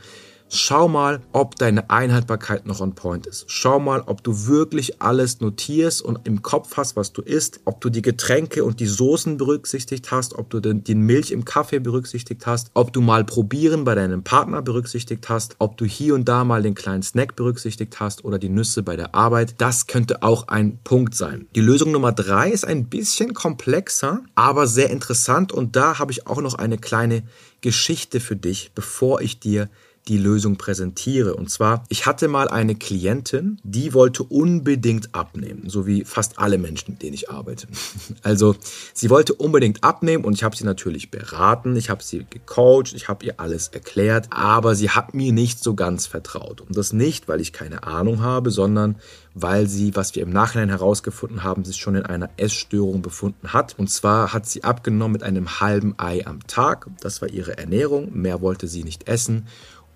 Schau 0.56 0.86
mal, 0.86 1.20
ob 1.32 1.56
deine 1.56 1.90
Einhaltbarkeit 1.90 2.64
noch 2.64 2.80
on 2.80 2.94
point 2.94 3.26
ist. 3.26 3.44
Schau 3.48 3.80
mal, 3.80 4.02
ob 4.06 4.22
du 4.22 4.46
wirklich 4.46 5.02
alles 5.02 5.40
notierst 5.40 6.00
und 6.00 6.20
im 6.28 6.42
Kopf 6.42 6.76
hast, 6.76 6.94
was 6.94 7.12
du 7.12 7.22
isst, 7.22 7.58
ob 7.64 7.80
du 7.80 7.90
die 7.90 8.02
Getränke 8.02 8.62
und 8.62 8.78
die 8.78 8.86
Soßen 8.86 9.36
berücksichtigt 9.36 10.12
hast, 10.12 10.38
ob 10.38 10.50
du 10.50 10.60
den, 10.60 10.84
die 10.84 10.94
Milch 10.94 11.32
im 11.32 11.44
Kaffee 11.44 11.80
berücksichtigt 11.80 12.46
hast, 12.46 12.70
ob 12.74 12.92
du 12.92 13.00
mal 13.00 13.24
probieren 13.24 13.82
bei 13.82 13.96
deinem 13.96 14.22
Partner 14.22 14.62
berücksichtigt 14.62 15.28
hast, 15.28 15.56
ob 15.58 15.76
du 15.76 15.86
hier 15.86 16.14
und 16.14 16.28
da 16.28 16.44
mal 16.44 16.62
den 16.62 16.76
kleinen 16.76 17.02
Snack 17.02 17.34
berücksichtigt 17.34 17.98
hast 17.98 18.24
oder 18.24 18.38
die 18.38 18.48
Nüsse 18.48 18.84
bei 18.84 18.94
der 18.94 19.12
Arbeit. 19.14 19.56
Das 19.58 19.88
könnte 19.88 20.22
auch 20.22 20.46
ein 20.46 20.78
Punkt 20.84 21.16
sein. 21.16 21.48
Die 21.56 21.60
Lösung 21.62 21.90
Nummer 21.90 22.12
drei 22.12 22.50
ist 22.50 22.64
ein 22.64 22.86
bisschen 22.86 23.34
komplexer, 23.34 24.20
aber 24.36 24.68
sehr 24.68 24.90
interessant 24.90 25.50
und 25.50 25.74
da 25.74 25.98
habe 25.98 26.12
ich 26.12 26.28
auch 26.28 26.40
noch 26.40 26.54
eine 26.54 26.78
kleine 26.78 27.24
Geschichte 27.60 28.20
für 28.20 28.36
dich, 28.36 28.70
bevor 28.74 29.20
ich 29.20 29.40
dir 29.40 29.68
die 30.08 30.18
Lösung 30.18 30.56
präsentiere. 30.56 31.34
Und 31.34 31.50
zwar, 31.50 31.84
ich 31.88 32.06
hatte 32.06 32.28
mal 32.28 32.48
eine 32.48 32.74
Klientin, 32.74 33.58
die 33.62 33.94
wollte 33.94 34.22
unbedingt 34.22 35.14
abnehmen, 35.14 35.68
so 35.68 35.86
wie 35.86 36.04
fast 36.04 36.38
alle 36.38 36.58
Menschen, 36.58 36.92
mit 36.92 37.02
denen 37.02 37.14
ich 37.14 37.30
arbeite. 37.30 37.66
Also 38.22 38.56
sie 38.94 39.10
wollte 39.10 39.34
unbedingt 39.34 39.84
abnehmen 39.84 40.24
und 40.24 40.34
ich 40.34 40.44
habe 40.44 40.56
sie 40.56 40.64
natürlich 40.64 41.10
beraten, 41.10 41.76
ich 41.76 41.90
habe 41.90 42.02
sie 42.02 42.26
gecoacht, 42.28 42.94
ich 42.94 43.08
habe 43.08 43.24
ihr 43.26 43.38
alles 43.38 43.68
erklärt, 43.68 44.28
aber 44.30 44.74
sie 44.74 44.90
hat 44.90 45.14
mir 45.14 45.32
nicht 45.32 45.62
so 45.62 45.74
ganz 45.74 46.06
vertraut. 46.06 46.60
Und 46.60 46.76
das 46.76 46.92
nicht, 46.92 47.28
weil 47.28 47.40
ich 47.40 47.52
keine 47.52 47.82
Ahnung 47.82 48.22
habe, 48.22 48.50
sondern 48.50 48.96
weil 49.34 49.66
sie, 49.66 49.94
was 49.96 50.14
wir 50.14 50.22
im 50.22 50.30
Nachhinein 50.30 50.68
herausgefunden 50.68 51.42
haben, 51.42 51.64
sich 51.64 51.76
schon 51.76 51.96
in 51.96 52.06
einer 52.06 52.30
Essstörung 52.36 53.02
befunden 53.02 53.52
hat. 53.52 53.74
Und 53.78 53.90
zwar 53.90 54.32
hat 54.32 54.46
sie 54.46 54.64
abgenommen 54.64 55.12
mit 55.12 55.22
einem 55.22 55.60
halben 55.60 55.94
Ei 55.98 56.24
am 56.24 56.46
Tag. 56.46 56.86
Das 57.00 57.20
war 57.20 57.28
ihre 57.28 57.58
Ernährung. 57.58 58.10
Mehr 58.12 58.40
wollte 58.40 58.68
sie 58.68 58.84
nicht 58.84 59.08
essen. 59.08 59.46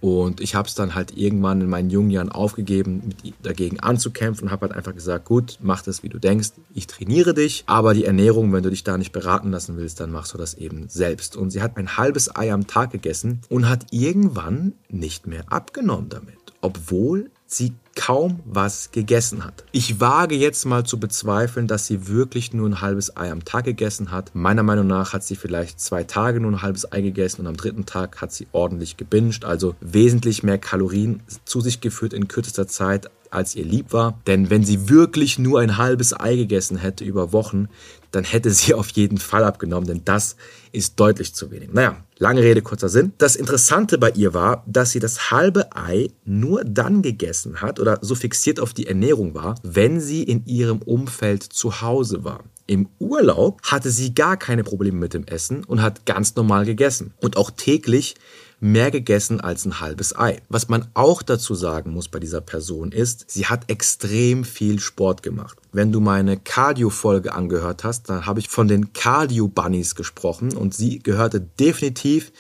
Und 0.00 0.40
ich 0.40 0.54
habe 0.54 0.68
es 0.68 0.74
dann 0.74 0.94
halt 0.94 1.16
irgendwann 1.16 1.60
in 1.60 1.68
meinen 1.68 1.90
jungen 1.90 2.10
Jahren 2.10 2.30
aufgegeben, 2.30 3.14
dagegen 3.42 3.80
anzukämpfen 3.80 4.46
und 4.46 4.52
habe 4.52 4.66
halt 4.66 4.76
einfach 4.76 4.94
gesagt, 4.94 5.24
gut, 5.24 5.58
mach 5.60 5.82
das, 5.82 6.02
wie 6.02 6.08
du 6.08 6.18
denkst, 6.18 6.50
ich 6.74 6.86
trainiere 6.86 7.34
dich, 7.34 7.64
aber 7.66 7.94
die 7.94 8.04
Ernährung, 8.04 8.52
wenn 8.52 8.62
du 8.62 8.70
dich 8.70 8.84
da 8.84 8.96
nicht 8.96 9.12
beraten 9.12 9.50
lassen 9.50 9.76
willst, 9.76 10.00
dann 10.00 10.12
machst 10.12 10.34
du 10.34 10.38
das 10.38 10.54
eben 10.54 10.88
selbst. 10.88 11.36
Und 11.36 11.50
sie 11.50 11.62
hat 11.62 11.76
ein 11.76 11.96
halbes 11.96 12.34
Ei 12.34 12.52
am 12.52 12.66
Tag 12.66 12.92
gegessen 12.92 13.40
und 13.48 13.68
hat 13.68 13.86
irgendwann 13.90 14.74
nicht 14.88 15.26
mehr 15.26 15.44
abgenommen 15.52 16.08
damit, 16.08 16.38
obwohl 16.60 17.30
sie 17.46 17.72
kaum 17.98 18.38
was 18.44 18.92
gegessen 18.92 19.44
hat. 19.44 19.64
Ich 19.72 20.00
wage 20.00 20.36
jetzt 20.36 20.64
mal 20.64 20.84
zu 20.84 21.00
bezweifeln, 21.00 21.66
dass 21.66 21.86
sie 21.86 22.06
wirklich 22.06 22.54
nur 22.54 22.68
ein 22.68 22.80
halbes 22.80 23.16
Ei 23.16 23.30
am 23.30 23.44
Tag 23.44 23.64
gegessen 23.64 24.12
hat. 24.12 24.30
Meiner 24.34 24.62
Meinung 24.62 24.86
nach 24.86 25.12
hat 25.12 25.24
sie 25.24 25.34
vielleicht 25.34 25.80
zwei 25.80 26.04
Tage 26.04 26.38
nur 26.38 26.52
ein 26.52 26.62
halbes 26.62 26.92
Ei 26.92 27.00
gegessen 27.00 27.40
und 27.40 27.48
am 27.48 27.56
dritten 27.56 27.86
Tag 27.86 28.22
hat 28.22 28.32
sie 28.32 28.46
ordentlich 28.52 28.96
gebinged, 28.96 29.44
also 29.44 29.74
wesentlich 29.80 30.44
mehr 30.44 30.58
Kalorien 30.58 31.24
zu 31.44 31.60
sich 31.60 31.80
geführt 31.80 32.12
in 32.12 32.28
kürzester 32.28 32.68
Zeit, 32.68 33.10
als 33.30 33.54
ihr 33.54 33.64
lieb 33.64 33.92
war. 33.92 34.20
Denn 34.26 34.50
wenn 34.50 34.64
sie 34.64 34.88
wirklich 34.88 35.38
nur 35.38 35.60
ein 35.60 35.76
halbes 35.76 36.18
Ei 36.18 36.36
gegessen 36.36 36.76
hätte 36.76 37.04
über 37.04 37.32
Wochen, 37.32 37.68
dann 38.10 38.24
hätte 38.24 38.50
sie 38.50 38.74
auf 38.74 38.88
jeden 38.90 39.18
Fall 39.18 39.44
abgenommen, 39.44 39.86
denn 39.86 40.02
das 40.04 40.36
ist 40.72 40.98
deutlich 41.00 41.34
zu 41.34 41.50
wenig. 41.50 41.72
Naja, 41.72 41.96
lange 42.18 42.42
Rede, 42.42 42.62
kurzer 42.62 42.88
Sinn. 42.88 43.12
Das 43.18 43.36
Interessante 43.36 43.98
bei 43.98 44.10
ihr 44.10 44.34
war, 44.34 44.62
dass 44.66 44.92
sie 44.92 45.00
das 45.00 45.30
halbe 45.30 45.74
Ei 45.76 46.10
nur 46.24 46.64
dann 46.64 47.02
gegessen 47.02 47.60
hat 47.62 47.80
oder 47.80 47.98
so 48.02 48.14
fixiert 48.14 48.60
auf 48.60 48.74
die 48.74 48.86
Ernährung 48.86 49.34
war, 49.34 49.56
wenn 49.62 50.00
sie 50.00 50.22
in 50.22 50.44
ihrem 50.46 50.78
Umfeld 50.78 51.42
zu 51.42 51.80
Hause 51.80 52.24
war. 52.24 52.44
Im 52.66 52.88
Urlaub 52.98 53.62
hatte 53.62 53.90
sie 53.90 54.14
gar 54.14 54.36
keine 54.36 54.62
Probleme 54.62 54.98
mit 54.98 55.14
dem 55.14 55.24
Essen 55.24 55.64
und 55.64 55.80
hat 55.80 56.04
ganz 56.04 56.36
normal 56.36 56.66
gegessen. 56.66 57.14
Und 57.22 57.38
auch 57.38 57.50
täglich 57.50 58.14
mehr 58.60 58.90
gegessen 58.90 59.40
als 59.40 59.64
ein 59.64 59.80
halbes 59.80 60.16
Ei. 60.16 60.40
Was 60.48 60.68
man 60.68 60.88
auch 60.94 61.22
dazu 61.22 61.54
sagen 61.54 61.92
muss 61.92 62.08
bei 62.08 62.18
dieser 62.18 62.40
Person 62.40 62.92
ist, 62.92 63.24
sie 63.28 63.46
hat 63.46 63.70
extrem 63.70 64.44
viel 64.44 64.80
Sport 64.80 65.22
gemacht. 65.22 65.58
Wenn 65.72 65.92
du 65.92 66.00
meine 66.00 66.36
Cardio-Folge 66.36 67.34
angehört 67.34 67.84
hast, 67.84 68.08
dann 68.08 68.26
habe 68.26 68.40
ich 68.40 68.48
von 68.48 68.68
den 68.68 68.92
Cardio-Bunnies 68.92 69.94
gesprochen 69.94 70.56
und 70.56 70.74
sie 70.74 70.98
gehörte 70.98 71.40
definitiv 71.40 72.32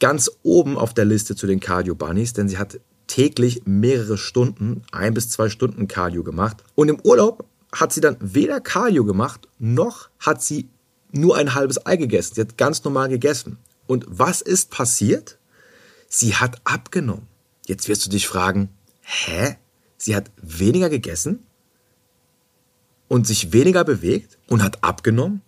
ganz 0.00 0.30
oben 0.42 0.76
auf 0.76 0.94
der 0.94 1.04
Liste 1.04 1.34
zu 1.34 1.46
den 1.46 1.60
Cardio-Bunnies, 1.60 2.32
denn 2.34 2.48
sie 2.48 2.58
hat 2.58 2.80
täglich 3.06 3.62
mehrere 3.64 4.18
Stunden, 4.18 4.82
ein 4.92 5.14
bis 5.14 5.30
zwei 5.30 5.48
Stunden 5.48 5.88
Cardio 5.88 6.22
gemacht. 6.22 6.62
Und 6.74 6.88
im 6.88 7.00
Urlaub 7.02 7.44
hat 7.72 7.92
sie 7.92 8.00
dann 8.00 8.16
weder 8.20 8.60
Cardio 8.60 9.04
gemacht, 9.04 9.48
noch 9.58 10.10
hat 10.20 10.42
sie 10.42 10.68
nur 11.10 11.36
ein 11.36 11.54
halbes 11.54 11.84
Ei 11.86 11.96
gegessen. 11.96 12.34
Sie 12.34 12.40
hat 12.42 12.58
ganz 12.58 12.84
normal 12.84 13.08
gegessen. 13.08 13.58
Und 13.86 14.04
was 14.08 14.42
ist 14.42 14.70
passiert? 14.70 15.37
Sie 16.08 16.34
hat 16.34 16.60
abgenommen. 16.64 17.28
Jetzt 17.66 17.88
wirst 17.88 18.04
du 18.06 18.10
dich 18.10 18.26
fragen, 18.26 18.70
hä? 19.02 19.56
Sie 19.96 20.16
hat 20.16 20.30
weniger 20.40 20.88
gegessen 20.88 21.46
und 23.08 23.26
sich 23.26 23.52
weniger 23.52 23.84
bewegt 23.84 24.38
und 24.48 24.62
hat 24.62 24.82
abgenommen? 24.82 25.42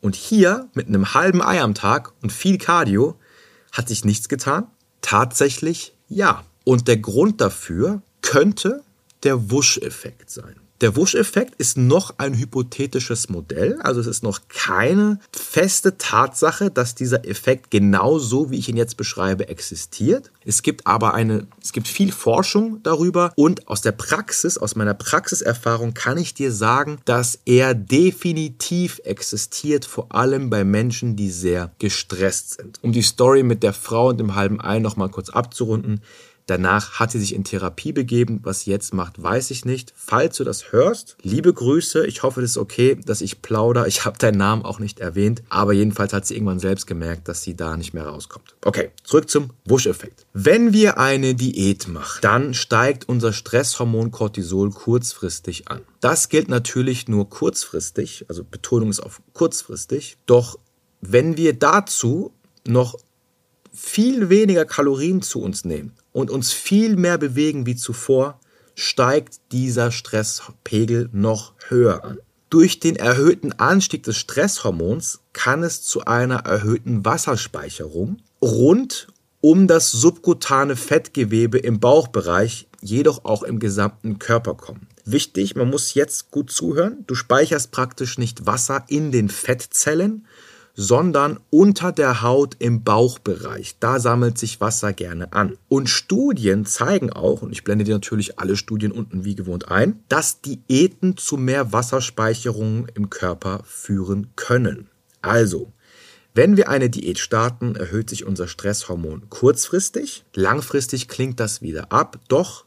Und 0.00 0.14
hier 0.14 0.68
mit 0.74 0.86
einem 0.86 1.14
halben 1.14 1.42
Ei 1.42 1.60
am 1.60 1.74
Tag 1.74 2.12
und 2.22 2.32
viel 2.32 2.58
Cardio 2.58 3.18
hat 3.72 3.88
sich 3.88 4.04
nichts 4.04 4.28
getan? 4.28 4.68
Tatsächlich 5.00 5.94
ja. 6.08 6.44
Und 6.64 6.88
der 6.88 6.98
Grund 6.98 7.40
dafür 7.40 8.02
könnte 8.22 8.84
der 9.22 9.50
Wusch-Effekt 9.50 10.30
sein. 10.30 10.60
Der 10.82 10.94
Wusch-Effekt 10.94 11.54
ist 11.56 11.78
noch 11.78 12.18
ein 12.18 12.34
hypothetisches 12.34 13.30
Modell, 13.30 13.80
also 13.80 13.98
es 13.98 14.06
ist 14.06 14.22
noch 14.22 14.40
keine 14.48 15.20
feste 15.32 15.96
Tatsache, 15.96 16.70
dass 16.70 16.94
dieser 16.94 17.26
Effekt 17.26 17.70
genau 17.70 18.18
so, 18.18 18.50
wie 18.50 18.58
ich 18.58 18.68
ihn 18.68 18.76
jetzt 18.76 18.98
beschreibe, 18.98 19.48
existiert. 19.48 20.30
Es 20.44 20.62
gibt 20.62 20.86
aber 20.86 21.14
eine, 21.14 21.46
es 21.62 21.72
gibt 21.72 21.88
viel 21.88 22.12
Forschung 22.12 22.80
darüber 22.82 23.32
und 23.36 23.68
aus 23.68 23.80
der 23.80 23.92
Praxis, 23.92 24.58
aus 24.58 24.76
meiner 24.76 24.92
Praxiserfahrung 24.92 25.94
kann 25.94 26.18
ich 26.18 26.34
dir 26.34 26.52
sagen, 26.52 26.98
dass 27.06 27.38
er 27.46 27.74
definitiv 27.74 29.00
existiert, 29.04 29.86
vor 29.86 30.14
allem 30.14 30.50
bei 30.50 30.62
Menschen, 30.64 31.16
die 31.16 31.30
sehr 31.30 31.72
gestresst 31.78 32.58
sind. 32.58 32.78
Um 32.82 32.92
die 32.92 33.02
Story 33.02 33.42
mit 33.42 33.62
der 33.62 33.72
Frau 33.72 34.08
und 34.10 34.20
dem 34.20 34.34
halben 34.34 34.60
Ei 34.60 34.78
nochmal 34.78 35.08
kurz 35.08 35.30
abzurunden. 35.30 36.02
Danach 36.46 37.00
hat 37.00 37.10
sie 37.10 37.18
sich 37.18 37.34
in 37.34 37.42
Therapie 37.42 37.92
begeben. 37.92 38.38
Was 38.44 38.60
sie 38.60 38.70
jetzt 38.70 38.94
macht, 38.94 39.20
weiß 39.20 39.50
ich 39.50 39.64
nicht. 39.64 39.92
Falls 39.96 40.36
du 40.36 40.44
das 40.44 40.70
hörst, 40.70 41.16
liebe 41.22 41.52
Grüße. 41.52 42.06
Ich 42.06 42.22
hoffe, 42.22 42.40
es 42.40 42.52
ist 42.52 42.58
okay, 42.58 42.96
dass 43.04 43.20
ich 43.20 43.42
plauder. 43.42 43.88
Ich 43.88 44.04
habe 44.04 44.16
deinen 44.16 44.38
Namen 44.38 44.64
auch 44.64 44.78
nicht 44.78 45.00
erwähnt. 45.00 45.42
Aber 45.48 45.72
jedenfalls 45.72 46.12
hat 46.12 46.24
sie 46.24 46.34
irgendwann 46.34 46.60
selbst 46.60 46.86
gemerkt, 46.86 47.26
dass 47.26 47.42
sie 47.42 47.56
da 47.56 47.76
nicht 47.76 47.94
mehr 47.94 48.06
rauskommt. 48.06 48.54
Okay, 48.64 48.90
zurück 49.02 49.28
zum 49.28 49.50
Wusch-Effekt. 49.64 50.24
Wenn 50.32 50.72
wir 50.72 50.98
eine 50.98 51.34
Diät 51.34 51.88
machen, 51.88 52.20
dann 52.22 52.54
steigt 52.54 53.08
unser 53.08 53.32
Stresshormon 53.32 54.12
Cortisol 54.12 54.70
kurzfristig 54.70 55.66
an. 55.66 55.80
Das 56.00 56.28
gilt 56.28 56.48
natürlich 56.48 57.08
nur 57.08 57.28
kurzfristig. 57.28 58.24
Also 58.28 58.44
Betonung 58.44 58.90
ist 58.90 59.00
auf 59.00 59.20
kurzfristig. 59.32 60.16
Doch 60.26 60.58
wenn 61.00 61.36
wir 61.36 61.58
dazu 61.58 62.32
noch 62.66 62.96
viel 63.76 64.30
weniger 64.30 64.64
Kalorien 64.64 65.22
zu 65.22 65.40
uns 65.40 65.64
nehmen 65.64 65.92
und 66.12 66.30
uns 66.30 66.52
viel 66.52 66.96
mehr 66.96 67.18
bewegen 67.18 67.66
wie 67.66 67.76
zuvor, 67.76 68.40
steigt 68.74 69.40
dieser 69.52 69.90
Stresspegel 69.90 71.08
noch 71.12 71.52
höher 71.68 72.04
an. 72.04 72.18
Durch 72.48 72.80
den 72.80 72.96
erhöhten 72.96 73.52
Anstieg 73.52 74.04
des 74.04 74.16
Stresshormons 74.16 75.20
kann 75.32 75.62
es 75.62 75.82
zu 75.82 76.04
einer 76.04 76.46
erhöhten 76.46 77.04
Wasserspeicherung 77.04 78.18
rund 78.40 79.08
um 79.40 79.66
das 79.66 79.92
subkutane 79.92 80.74
Fettgewebe 80.74 81.58
im 81.58 81.78
Bauchbereich, 81.78 82.66
jedoch 82.80 83.24
auch 83.24 83.42
im 83.42 83.58
gesamten 83.58 84.18
Körper 84.18 84.54
kommen. 84.54 84.88
Wichtig, 85.04 85.54
man 85.54 85.70
muss 85.70 85.94
jetzt 85.94 86.30
gut 86.30 86.50
zuhören, 86.50 87.04
du 87.06 87.14
speicherst 87.14 87.70
praktisch 87.70 88.18
nicht 88.18 88.46
Wasser 88.46 88.84
in 88.88 89.12
den 89.12 89.28
Fettzellen, 89.28 90.26
sondern 90.76 91.40
unter 91.50 91.90
der 91.90 92.22
Haut 92.22 92.56
im 92.58 92.84
Bauchbereich. 92.84 93.76
Da 93.80 93.98
sammelt 93.98 94.36
sich 94.36 94.60
Wasser 94.60 94.92
gerne 94.92 95.32
an. 95.32 95.56
Und 95.68 95.88
Studien 95.88 96.66
zeigen 96.66 97.10
auch, 97.10 97.42
und 97.42 97.50
ich 97.50 97.64
blende 97.64 97.84
dir 97.84 97.94
natürlich 97.94 98.38
alle 98.38 98.56
Studien 98.56 98.92
unten 98.92 99.24
wie 99.24 99.34
gewohnt 99.34 99.70
ein, 99.70 100.00
dass 100.08 100.42
Diäten 100.42 101.16
zu 101.16 101.38
mehr 101.38 101.72
Wasserspeicherung 101.72 102.86
im 102.94 103.08
Körper 103.08 103.62
führen 103.64 104.28
können. 104.36 104.90
Also, 105.22 105.72
wenn 106.34 106.58
wir 106.58 106.68
eine 106.68 106.90
Diät 106.90 107.18
starten, 107.18 107.74
erhöht 107.74 108.10
sich 108.10 108.26
unser 108.26 108.46
Stresshormon 108.46 109.30
kurzfristig. 109.30 110.26
Langfristig 110.34 111.08
klingt 111.08 111.40
das 111.40 111.62
wieder 111.62 111.90
ab. 111.90 112.20
Doch 112.28 112.66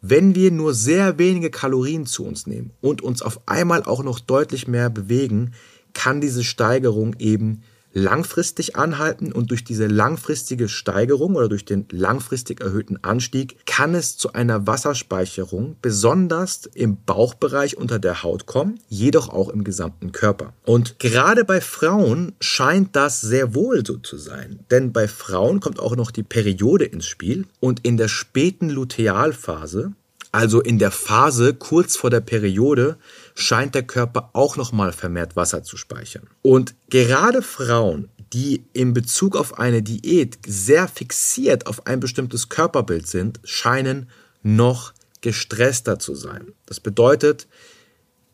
wenn 0.00 0.34
wir 0.34 0.50
nur 0.50 0.72
sehr 0.72 1.18
wenige 1.18 1.50
Kalorien 1.50 2.06
zu 2.06 2.24
uns 2.24 2.46
nehmen 2.46 2.70
und 2.80 3.02
uns 3.02 3.20
auf 3.20 3.42
einmal 3.44 3.82
auch 3.82 4.02
noch 4.02 4.18
deutlich 4.18 4.66
mehr 4.66 4.88
bewegen, 4.88 5.52
kann 5.94 6.20
diese 6.20 6.44
Steigerung 6.44 7.16
eben 7.18 7.62
langfristig 7.92 8.76
anhalten 8.76 9.32
und 9.32 9.50
durch 9.50 9.64
diese 9.64 9.86
langfristige 9.86 10.68
Steigerung 10.68 11.34
oder 11.34 11.48
durch 11.48 11.64
den 11.64 11.86
langfristig 11.90 12.60
erhöhten 12.60 13.02
Anstieg 13.02 13.66
kann 13.66 13.94
es 13.94 14.16
zu 14.16 14.32
einer 14.32 14.66
Wasserspeicherung 14.66 15.76
besonders 15.82 16.66
im 16.74 16.98
Bauchbereich 17.04 17.76
unter 17.76 17.98
der 17.98 18.22
Haut 18.22 18.46
kommen, 18.46 18.78
jedoch 18.88 19.28
auch 19.28 19.48
im 19.48 19.64
gesamten 19.64 20.12
Körper. 20.12 20.52
Und 20.64 20.98
gerade 20.98 21.44
bei 21.44 21.60
Frauen 21.60 22.32
scheint 22.40 22.94
das 22.94 23.20
sehr 23.20 23.54
wohl 23.54 23.84
so 23.84 23.96
zu 23.96 24.16
sein, 24.16 24.60
denn 24.70 24.92
bei 24.92 25.08
Frauen 25.08 25.60
kommt 25.60 25.80
auch 25.80 25.96
noch 25.96 26.10
die 26.10 26.22
Periode 26.22 26.84
ins 26.84 27.06
Spiel 27.06 27.46
und 27.58 27.84
in 27.84 27.96
der 27.96 28.08
späten 28.08 28.70
Lutealphase 28.70 29.92
also 30.32 30.60
in 30.60 30.78
der 30.78 30.92
Phase 30.92 31.54
kurz 31.54 31.96
vor 31.96 32.10
der 32.10 32.20
Periode 32.20 32.96
scheint 33.34 33.74
der 33.74 33.82
Körper 33.82 34.30
auch 34.32 34.56
nochmal 34.56 34.92
vermehrt 34.92 35.36
Wasser 35.36 35.62
zu 35.62 35.76
speichern. 35.76 36.28
Und 36.42 36.74
gerade 36.88 37.42
Frauen, 37.42 38.08
die 38.32 38.64
in 38.72 38.92
Bezug 38.92 39.36
auf 39.36 39.58
eine 39.58 39.82
Diät 39.82 40.38
sehr 40.46 40.88
fixiert 40.88 41.66
auf 41.66 41.86
ein 41.86 42.00
bestimmtes 42.00 42.48
Körperbild 42.48 43.06
sind, 43.06 43.40
scheinen 43.44 44.08
noch 44.42 44.92
gestresster 45.20 45.98
zu 45.98 46.14
sein. 46.14 46.52
Das 46.66 46.80
bedeutet, 46.80 47.48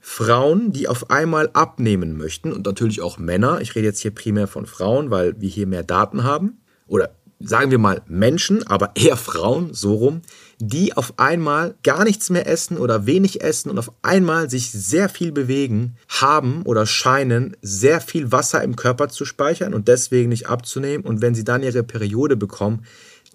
Frauen, 0.01 0.73
die 0.73 0.87
auf 0.87 1.11
einmal 1.11 1.51
abnehmen 1.53 2.17
möchten 2.17 2.53
und 2.53 2.65
natürlich 2.65 3.01
auch 3.01 3.19
Männer, 3.19 3.61
ich 3.61 3.75
rede 3.75 3.89
jetzt 3.89 4.01
hier 4.01 4.13
primär 4.13 4.47
von 4.47 4.67
Frauen, 4.67 5.11
weil 5.11 5.41
wir 5.41 5.49
hier 5.49 5.67
mehr 5.67 5.83
Daten 5.83 6.23
haben, 6.23 6.61
oder 6.87 7.11
sagen 7.41 7.73
wir 7.73 7.79
mal 7.79 8.03
Menschen, 8.07 8.65
aber 8.67 8.93
eher 8.95 9.17
Frauen, 9.17 9.75
so 9.75 9.95
rum, 9.95 10.23
die 10.59 10.97
auf 10.97 11.19
einmal 11.19 11.75
gar 11.83 12.05
nichts 12.05 12.31
mehr 12.31 12.47
essen 12.47 12.79
oder 12.79 13.05
wenig 13.07 13.43
essen 13.43 13.71
und 13.71 13.79
auf 13.79 13.93
einmal 14.03 14.49
sich 14.49 14.71
sehr 14.71 15.09
viel 15.09 15.31
bewegen, 15.31 15.97
haben 16.09 16.63
oder 16.63 16.87
scheinen 16.87 17.57
sehr 17.61 18.01
viel 18.01 18.33
Wasser 18.33 18.63
im 18.63 18.77
Körper 18.77 19.09
zu 19.09 19.25
speichern 19.25 19.75
und 19.75 19.89
deswegen 19.89 20.31
nicht 20.31 20.49
abzunehmen. 20.49 21.05
Und 21.05 21.21
wenn 21.21 21.35
sie 21.35 21.45
dann 21.45 21.63
ihre 21.63 21.83
Periode 21.83 22.37
bekommen, 22.37 22.85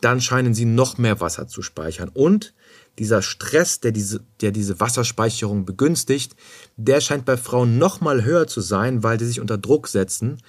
dann 0.02 0.20
scheinen 0.20 0.56
sie 0.56 0.66
noch 0.66 0.98
mehr 0.98 1.20
Wasser 1.22 1.48
zu 1.48 1.62
speichern. 1.62 2.10
Und 2.12 2.56
dieser 2.98 3.22
Stress, 3.22 3.80
der 3.80 3.92
diese, 3.92 4.22
der 4.42 4.52
diese 4.52 4.80
Wasserspeicherung 4.80 5.66
begünstigt, 5.66 6.36
der 6.76 7.02
scheint 7.02 7.26
bei 7.26 7.38
Frauen 7.38 7.78
noch 7.78 8.02
mal 8.02 8.24
höher 8.24 8.48
zu 8.48 8.62
sein, 8.62 9.04
weil 9.04 9.18
die 9.18 9.26
sich 9.26 9.40
unter 9.40 9.60
Druck 9.60 9.88
setzen, 9.88 10.42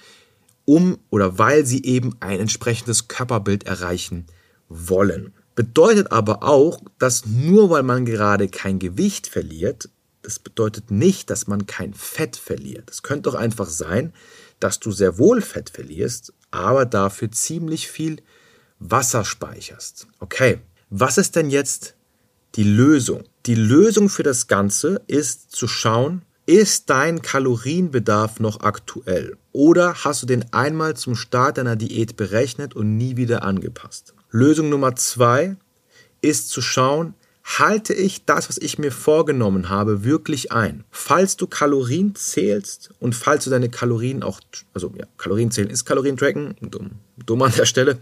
um 0.65 0.97
oder 1.11 1.37
weil 1.37 1.65
sie 1.65 1.83
eben 1.83 2.15
ein 2.19 2.39
entsprechendes 2.39 3.07
Körperbild 3.07 3.65
erreichen 3.65 4.25
wollen. 4.69 5.33
Bedeutet 5.55 6.11
aber 6.11 6.43
auch, 6.43 6.81
dass 6.97 7.25
nur 7.25 7.69
weil 7.69 7.83
man 7.83 8.05
gerade 8.05 8.47
kein 8.47 8.79
Gewicht 8.79 9.27
verliert, 9.27 9.89
das 10.23 10.39
bedeutet 10.39 10.89
nicht, 10.89 11.29
dass 11.29 11.47
man 11.47 11.67
kein 11.67 11.93
Fett 11.93 12.37
verliert. 12.37 12.89
Es 12.89 13.03
könnte 13.03 13.29
doch 13.29 13.35
einfach 13.35 13.67
sein, 13.67 14.13
dass 14.59 14.79
du 14.79 14.91
sehr 14.91 15.17
wohl 15.17 15.41
Fett 15.41 15.69
verlierst, 15.69 16.33
aber 16.49 16.85
dafür 16.85 17.31
ziemlich 17.31 17.89
viel 17.89 18.21
Wasser 18.79 19.25
speicherst. 19.25 20.07
Okay, 20.19 20.59
was 20.89 21.17
ist 21.17 21.35
denn 21.35 21.49
jetzt 21.49 21.95
die 22.55 22.63
Lösung. 22.63 23.23
Die 23.45 23.55
Lösung 23.55 24.09
für 24.09 24.23
das 24.23 24.47
Ganze 24.47 25.01
ist 25.07 25.51
zu 25.51 25.67
schauen, 25.67 26.21
ist 26.45 26.89
dein 26.89 27.21
Kalorienbedarf 27.21 28.39
noch 28.39 28.59
aktuell? 28.59 29.37
Oder 29.51 29.95
hast 30.03 30.21
du 30.21 30.25
den 30.25 30.51
einmal 30.53 30.95
zum 30.95 31.15
Start 31.15 31.57
deiner 31.57 31.75
Diät 31.75 32.15
berechnet 32.15 32.75
und 32.75 32.97
nie 32.97 33.17
wieder 33.17 33.43
angepasst? 33.43 34.13
Lösung 34.33 34.69
Nummer 34.69 34.95
zwei 34.95 35.57
ist 36.21 36.49
zu 36.49 36.59
schauen, 36.59 37.13
halte 37.43 37.93
ich 37.93 38.25
das, 38.25 38.49
was 38.49 38.57
ich 38.57 38.79
mir 38.79 38.91
vorgenommen 38.91 39.69
habe, 39.69 40.03
wirklich 40.03 40.51
ein? 40.51 40.85
Falls 40.89 41.37
du 41.37 41.45
Kalorien 41.45 42.15
zählst 42.15 42.89
und 42.99 43.13
falls 43.13 43.43
du 43.43 43.51
deine 43.51 43.69
Kalorien 43.69 44.23
auch, 44.23 44.39
also 44.73 44.91
ja, 44.97 45.05
Kalorien 45.17 45.51
zählen 45.51 45.69
ist 45.69 45.85
Kalorien 45.85 46.17
tracken, 46.17 46.55
dumm, 46.61 46.93
dumm 47.23 47.43
an 47.43 47.53
der 47.55 47.65
Stelle. 47.65 47.99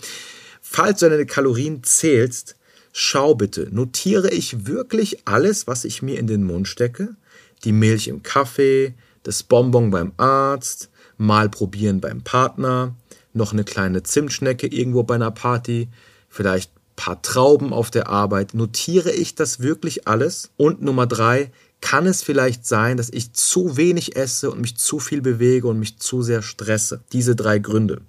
Falls 0.61 1.01
du 1.01 1.09
deine 1.09 1.25
Kalorien 1.25 1.83
zählst, 1.83 2.55
schau 2.93 3.35
bitte, 3.35 3.67
notiere 3.69 4.29
ich 4.29 4.67
wirklich 4.67 5.27
alles, 5.27 5.67
was 5.67 5.83
ich 5.83 6.01
mir 6.01 6.17
in 6.17 6.27
den 6.27 6.45
Mund 6.45 6.69
stecke? 6.69 7.17
Die 7.65 7.73
Milch 7.73 8.07
im 8.07 8.23
Kaffee, 8.23 8.93
das 9.23 9.43
Bonbon 9.43 9.91
beim 9.91 10.13
Arzt, 10.15 10.89
mal 11.17 11.50
probieren 11.50 12.00
beim 12.00 12.21
Partner, 12.21 12.95
noch 13.33 13.51
eine 13.51 13.65
kleine 13.65 14.03
Zimtschnecke 14.03 14.67
irgendwo 14.67 15.03
bei 15.03 15.15
einer 15.15 15.31
Party, 15.31 15.89
vielleicht 16.31 16.71
paar 16.95 17.21
Trauben 17.21 17.73
auf 17.73 17.91
der 17.91 18.09
Arbeit. 18.09 18.53
Notiere 18.53 19.11
ich 19.11 19.35
das 19.35 19.59
wirklich 19.59 20.07
alles? 20.07 20.50
Und 20.57 20.81
Nummer 20.81 21.05
drei, 21.05 21.51
kann 21.81 22.05
es 22.05 22.21
vielleicht 22.21 22.65
sein, 22.65 22.97
dass 22.97 23.09
ich 23.09 23.33
zu 23.33 23.75
wenig 23.75 24.15
esse 24.15 24.51
und 24.51 24.61
mich 24.61 24.77
zu 24.77 25.00
viel 25.00 25.21
bewege 25.21 25.67
und 25.67 25.79
mich 25.79 25.97
zu 25.97 26.21
sehr 26.21 26.41
stresse? 26.41 27.01
Diese 27.11 27.35
drei 27.35 27.59
Gründe. 27.59 28.01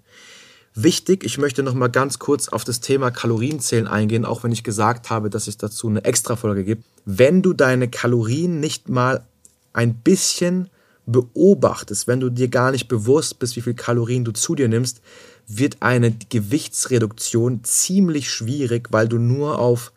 Wichtig, 0.74 1.24
ich 1.24 1.36
möchte 1.36 1.62
noch 1.62 1.74
mal 1.74 1.88
ganz 1.88 2.18
kurz 2.18 2.48
auf 2.48 2.64
das 2.64 2.80
Thema 2.80 3.10
Kalorienzählen 3.10 3.86
eingehen, 3.86 4.24
auch 4.24 4.42
wenn 4.42 4.52
ich 4.52 4.64
gesagt 4.64 5.10
habe, 5.10 5.28
dass 5.28 5.46
es 5.46 5.58
dazu 5.58 5.88
eine 5.88 6.04
Extra-Folge 6.04 6.64
gibt. 6.64 6.84
Wenn 7.04 7.42
du 7.42 7.52
deine 7.52 7.88
Kalorien 7.88 8.60
nicht 8.60 8.88
mal 8.88 9.24
ein 9.72 9.94
bisschen 9.94 10.70
beobachtest, 11.06 12.06
wenn 12.06 12.20
du 12.20 12.30
dir 12.30 12.48
gar 12.48 12.70
nicht 12.70 12.88
bewusst 12.88 13.38
bist, 13.38 13.56
wie 13.56 13.60
viel 13.60 13.74
Kalorien 13.74 14.24
du 14.24 14.32
zu 14.32 14.54
dir 14.54 14.68
nimmst, 14.68 15.00
wird 15.48 15.78
eine 15.80 16.12
Gewichtsreduktion 16.12 17.64
ziemlich 17.64 18.30
schwierig, 18.30 18.88
weil 18.90 19.08
du 19.08 19.18
nur 19.18 19.58
auf 19.58 19.92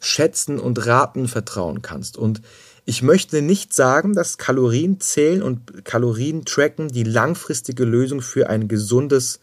Schätzen 0.00 0.58
und 0.58 0.86
Raten 0.86 1.28
vertrauen 1.28 1.82
kannst. 1.82 2.16
Und 2.16 2.42
ich 2.84 3.02
möchte 3.02 3.42
nicht 3.42 3.72
sagen, 3.72 4.14
dass 4.14 4.38
Kalorien 4.38 5.00
zählen 5.00 5.42
und 5.42 5.84
Kalorien 5.84 6.44
tracken 6.44 6.88
die 6.88 7.04
langfristige 7.04 7.84
Lösung 7.84 8.20
für 8.20 8.48
ein 8.48 8.68
gesundes 8.68 9.40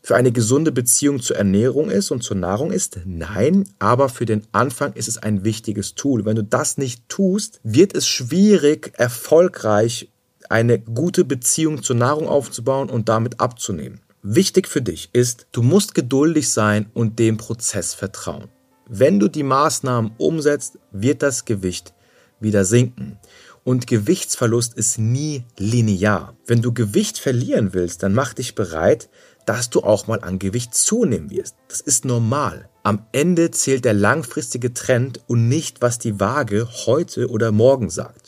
für 0.00 0.14
eine 0.14 0.32
gesunde 0.32 0.72
Beziehung 0.72 1.20
zur 1.20 1.36
Ernährung 1.36 1.90
ist 1.90 2.10
und 2.10 2.22
zur 2.22 2.36
Nahrung 2.36 2.70
ist? 2.70 3.00
Nein, 3.04 3.68
aber 3.78 4.08
für 4.08 4.24
den 4.24 4.42
Anfang 4.52 4.92
ist 4.94 5.08
es 5.08 5.18
ein 5.18 5.44
wichtiges 5.44 5.96
Tool. 5.96 6.24
Wenn 6.24 6.36
du 6.36 6.44
das 6.44 6.78
nicht 6.78 7.06
tust, 7.08 7.60
wird 7.62 7.94
es 7.94 8.06
schwierig, 8.06 8.92
erfolgreich 8.96 10.08
eine 10.48 10.78
gute 10.78 11.24
Beziehung 11.24 11.82
zur 11.82 11.96
Nahrung 11.96 12.28
aufzubauen 12.28 12.90
und 12.90 13.08
damit 13.08 13.40
abzunehmen. 13.40 14.00
Wichtig 14.22 14.68
für 14.68 14.82
dich 14.82 15.10
ist, 15.12 15.46
du 15.52 15.62
musst 15.62 15.94
geduldig 15.94 16.50
sein 16.50 16.90
und 16.94 17.18
dem 17.18 17.36
Prozess 17.36 17.94
vertrauen. 17.94 18.48
Wenn 18.88 19.20
du 19.20 19.28
die 19.28 19.42
Maßnahmen 19.42 20.12
umsetzt, 20.18 20.78
wird 20.92 21.22
das 21.22 21.44
Gewicht 21.44 21.94
wieder 22.40 22.64
sinken. 22.64 23.18
Und 23.64 23.86
Gewichtsverlust 23.86 24.74
ist 24.74 24.98
nie 24.98 25.44
linear. 25.58 26.34
Wenn 26.46 26.62
du 26.62 26.72
Gewicht 26.72 27.18
verlieren 27.18 27.74
willst, 27.74 28.02
dann 28.02 28.14
mach 28.14 28.32
dich 28.32 28.54
bereit, 28.54 29.10
dass 29.44 29.70
du 29.70 29.80
auch 29.80 30.06
mal 30.06 30.20
an 30.20 30.38
Gewicht 30.38 30.74
zunehmen 30.74 31.30
wirst. 31.30 31.56
Das 31.68 31.80
ist 31.80 32.04
normal. 32.04 32.68
Am 32.82 33.06
Ende 33.12 33.50
zählt 33.50 33.84
der 33.84 33.94
langfristige 33.94 34.72
Trend 34.72 35.20
und 35.26 35.48
nicht, 35.48 35.82
was 35.82 35.98
die 35.98 36.18
Waage 36.18 36.68
heute 36.86 37.28
oder 37.28 37.52
morgen 37.52 37.90
sagt. 37.90 38.27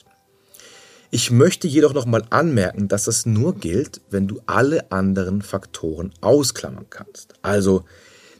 Ich 1.13 1.33
möchte 1.33 1.67
jedoch 1.67 1.93
nochmal 1.93 2.23
anmerken, 2.31 2.87
dass 2.87 3.05
das 3.05 3.27
nur 3.27 3.57
gilt, 3.57 4.01
wenn 4.11 4.29
du 4.29 4.41
alle 4.47 4.93
anderen 4.93 5.43
Faktoren 5.43 6.13
ausklammern 6.21 6.87
kannst. 6.89 7.35
Also 7.43 7.85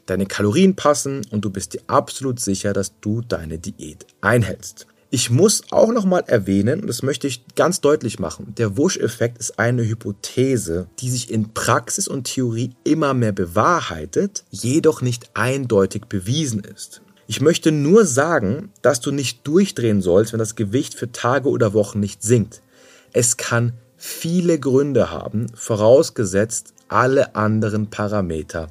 deine 0.05 0.25
Kalorien 0.25 0.77
passen 0.77 1.25
und 1.31 1.43
du 1.43 1.49
bist 1.49 1.73
dir 1.73 1.81
absolut 1.87 2.39
sicher, 2.39 2.71
dass 2.71 2.93
du 3.01 3.21
deine 3.21 3.57
Diät 3.57 4.05
einhältst. 4.21 4.87
Ich 5.09 5.29
muss 5.29 5.63
auch 5.71 5.91
nochmal 5.91 6.23
erwähnen, 6.27 6.79
und 6.79 6.87
das 6.87 7.03
möchte 7.03 7.27
ich 7.27 7.43
ganz 7.55 7.81
deutlich 7.81 8.19
machen, 8.19 8.55
der 8.57 8.77
Wusch-Effekt 8.77 9.39
ist 9.39 9.59
eine 9.59 9.85
Hypothese, 9.85 10.87
die 10.99 11.09
sich 11.09 11.29
in 11.29 11.53
Praxis 11.53 12.07
und 12.07 12.23
Theorie 12.23 12.69
immer 12.85 13.13
mehr 13.13 13.33
bewahrheitet, 13.33 14.45
jedoch 14.49 15.01
nicht 15.01 15.31
eindeutig 15.33 16.05
bewiesen 16.05 16.63
ist. 16.63 17.01
Ich 17.27 17.41
möchte 17.41 17.71
nur 17.71 18.05
sagen, 18.05 18.71
dass 18.81 19.01
du 19.01 19.11
nicht 19.11 19.45
durchdrehen 19.47 20.01
sollst, 20.01 20.33
wenn 20.33 20.39
das 20.39 20.55
Gewicht 20.55 20.93
für 20.93 21.11
Tage 21.11 21.49
oder 21.49 21.73
Wochen 21.73 21.99
nicht 21.99 22.23
sinkt. 22.23 22.61
Es 23.13 23.37
kann 23.37 23.73
viele 23.97 24.59
Gründe 24.59 25.11
haben, 25.11 25.47
vorausgesetzt 25.53 26.73
alle 26.87 27.35
anderen 27.35 27.89
Parameter 27.89 28.69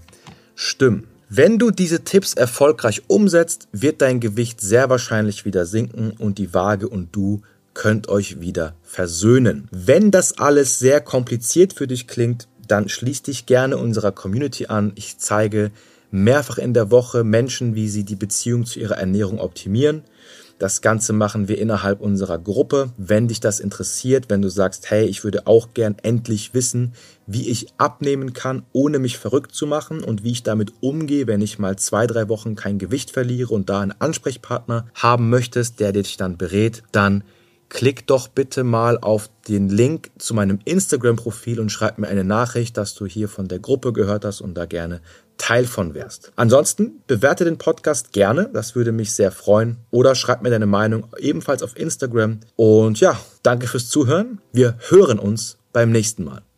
stimmen. 0.54 1.06
Wenn 1.28 1.58
du 1.58 1.70
diese 1.70 2.02
Tipps 2.02 2.34
erfolgreich 2.34 3.02
umsetzt, 3.06 3.68
wird 3.72 4.02
dein 4.02 4.18
Gewicht 4.18 4.60
sehr 4.60 4.90
wahrscheinlich 4.90 5.44
wieder 5.44 5.64
sinken 5.64 6.10
und 6.18 6.38
die 6.38 6.52
Waage 6.54 6.88
und 6.88 7.14
du 7.14 7.42
könnt 7.72 8.08
euch 8.08 8.40
wieder 8.40 8.74
versöhnen. 8.82 9.68
Wenn 9.70 10.10
das 10.10 10.38
alles 10.38 10.78
sehr 10.80 11.00
kompliziert 11.00 11.72
für 11.72 11.86
dich 11.86 12.08
klingt, 12.08 12.48
dann 12.66 12.88
schließ 12.88 13.22
dich 13.22 13.46
gerne 13.46 13.76
unserer 13.76 14.10
Community 14.10 14.66
an. 14.66 14.92
Ich 14.96 15.18
zeige 15.18 15.70
mehrfach 16.10 16.58
in 16.58 16.74
der 16.74 16.90
Woche 16.90 17.24
Menschen, 17.24 17.74
wie 17.74 17.88
sie 17.88 18.04
die 18.04 18.16
Beziehung 18.16 18.66
zu 18.66 18.80
ihrer 18.80 18.98
Ernährung 18.98 19.38
optimieren. 19.38 20.02
Das 20.60 20.82
Ganze 20.82 21.14
machen 21.14 21.48
wir 21.48 21.56
innerhalb 21.56 22.02
unserer 22.02 22.38
Gruppe. 22.38 22.90
Wenn 22.98 23.28
dich 23.28 23.40
das 23.40 23.60
interessiert, 23.60 24.26
wenn 24.28 24.42
du 24.42 24.50
sagst, 24.50 24.90
hey, 24.90 25.06
ich 25.06 25.24
würde 25.24 25.46
auch 25.46 25.72
gern 25.72 25.96
endlich 26.02 26.52
wissen, 26.52 26.92
wie 27.26 27.48
ich 27.48 27.68
abnehmen 27.78 28.34
kann, 28.34 28.64
ohne 28.72 28.98
mich 28.98 29.16
verrückt 29.16 29.54
zu 29.54 29.66
machen 29.66 30.04
und 30.04 30.22
wie 30.22 30.32
ich 30.32 30.42
damit 30.42 30.74
umgehe, 30.82 31.26
wenn 31.26 31.40
ich 31.40 31.58
mal 31.58 31.76
zwei, 31.76 32.06
drei 32.06 32.28
Wochen 32.28 32.56
kein 32.56 32.78
Gewicht 32.78 33.10
verliere 33.10 33.54
und 33.54 33.70
da 33.70 33.80
einen 33.80 33.94
Ansprechpartner 33.98 34.84
haben 34.92 35.30
möchtest, 35.30 35.80
der 35.80 35.92
dich 35.92 36.18
dann 36.18 36.36
berät, 36.36 36.82
dann 36.92 37.24
klick 37.70 38.06
doch 38.06 38.28
bitte 38.28 38.62
mal 38.62 38.98
auf 38.98 39.30
den 39.48 39.70
Link 39.70 40.10
zu 40.18 40.34
meinem 40.34 40.58
Instagram-Profil 40.66 41.58
und 41.58 41.72
schreib 41.72 41.96
mir 41.96 42.08
eine 42.08 42.24
Nachricht, 42.24 42.76
dass 42.76 42.94
du 42.94 43.06
hier 43.06 43.30
von 43.30 43.48
der 43.48 43.60
Gruppe 43.60 43.94
gehört 43.94 44.26
hast 44.26 44.42
und 44.42 44.52
da 44.54 44.66
gerne 44.66 45.00
Teil 45.40 45.64
von 45.64 45.94
wärst. 45.94 46.32
Ansonsten 46.36 47.02
bewerte 47.06 47.44
den 47.44 47.56
Podcast 47.56 48.12
gerne, 48.12 48.50
das 48.52 48.74
würde 48.74 48.92
mich 48.92 49.14
sehr 49.14 49.32
freuen. 49.32 49.78
Oder 49.90 50.14
schreib 50.14 50.42
mir 50.42 50.50
deine 50.50 50.66
Meinung 50.66 51.06
ebenfalls 51.18 51.62
auf 51.62 51.76
Instagram. 51.76 52.40
Und 52.56 53.00
ja, 53.00 53.18
danke 53.42 53.66
fürs 53.66 53.88
Zuhören. 53.88 54.40
Wir 54.52 54.76
hören 54.90 55.18
uns 55.18 55.56
beim 55.72 55.90
nächsten 55.90 56.24
Mal. 56.24 56.42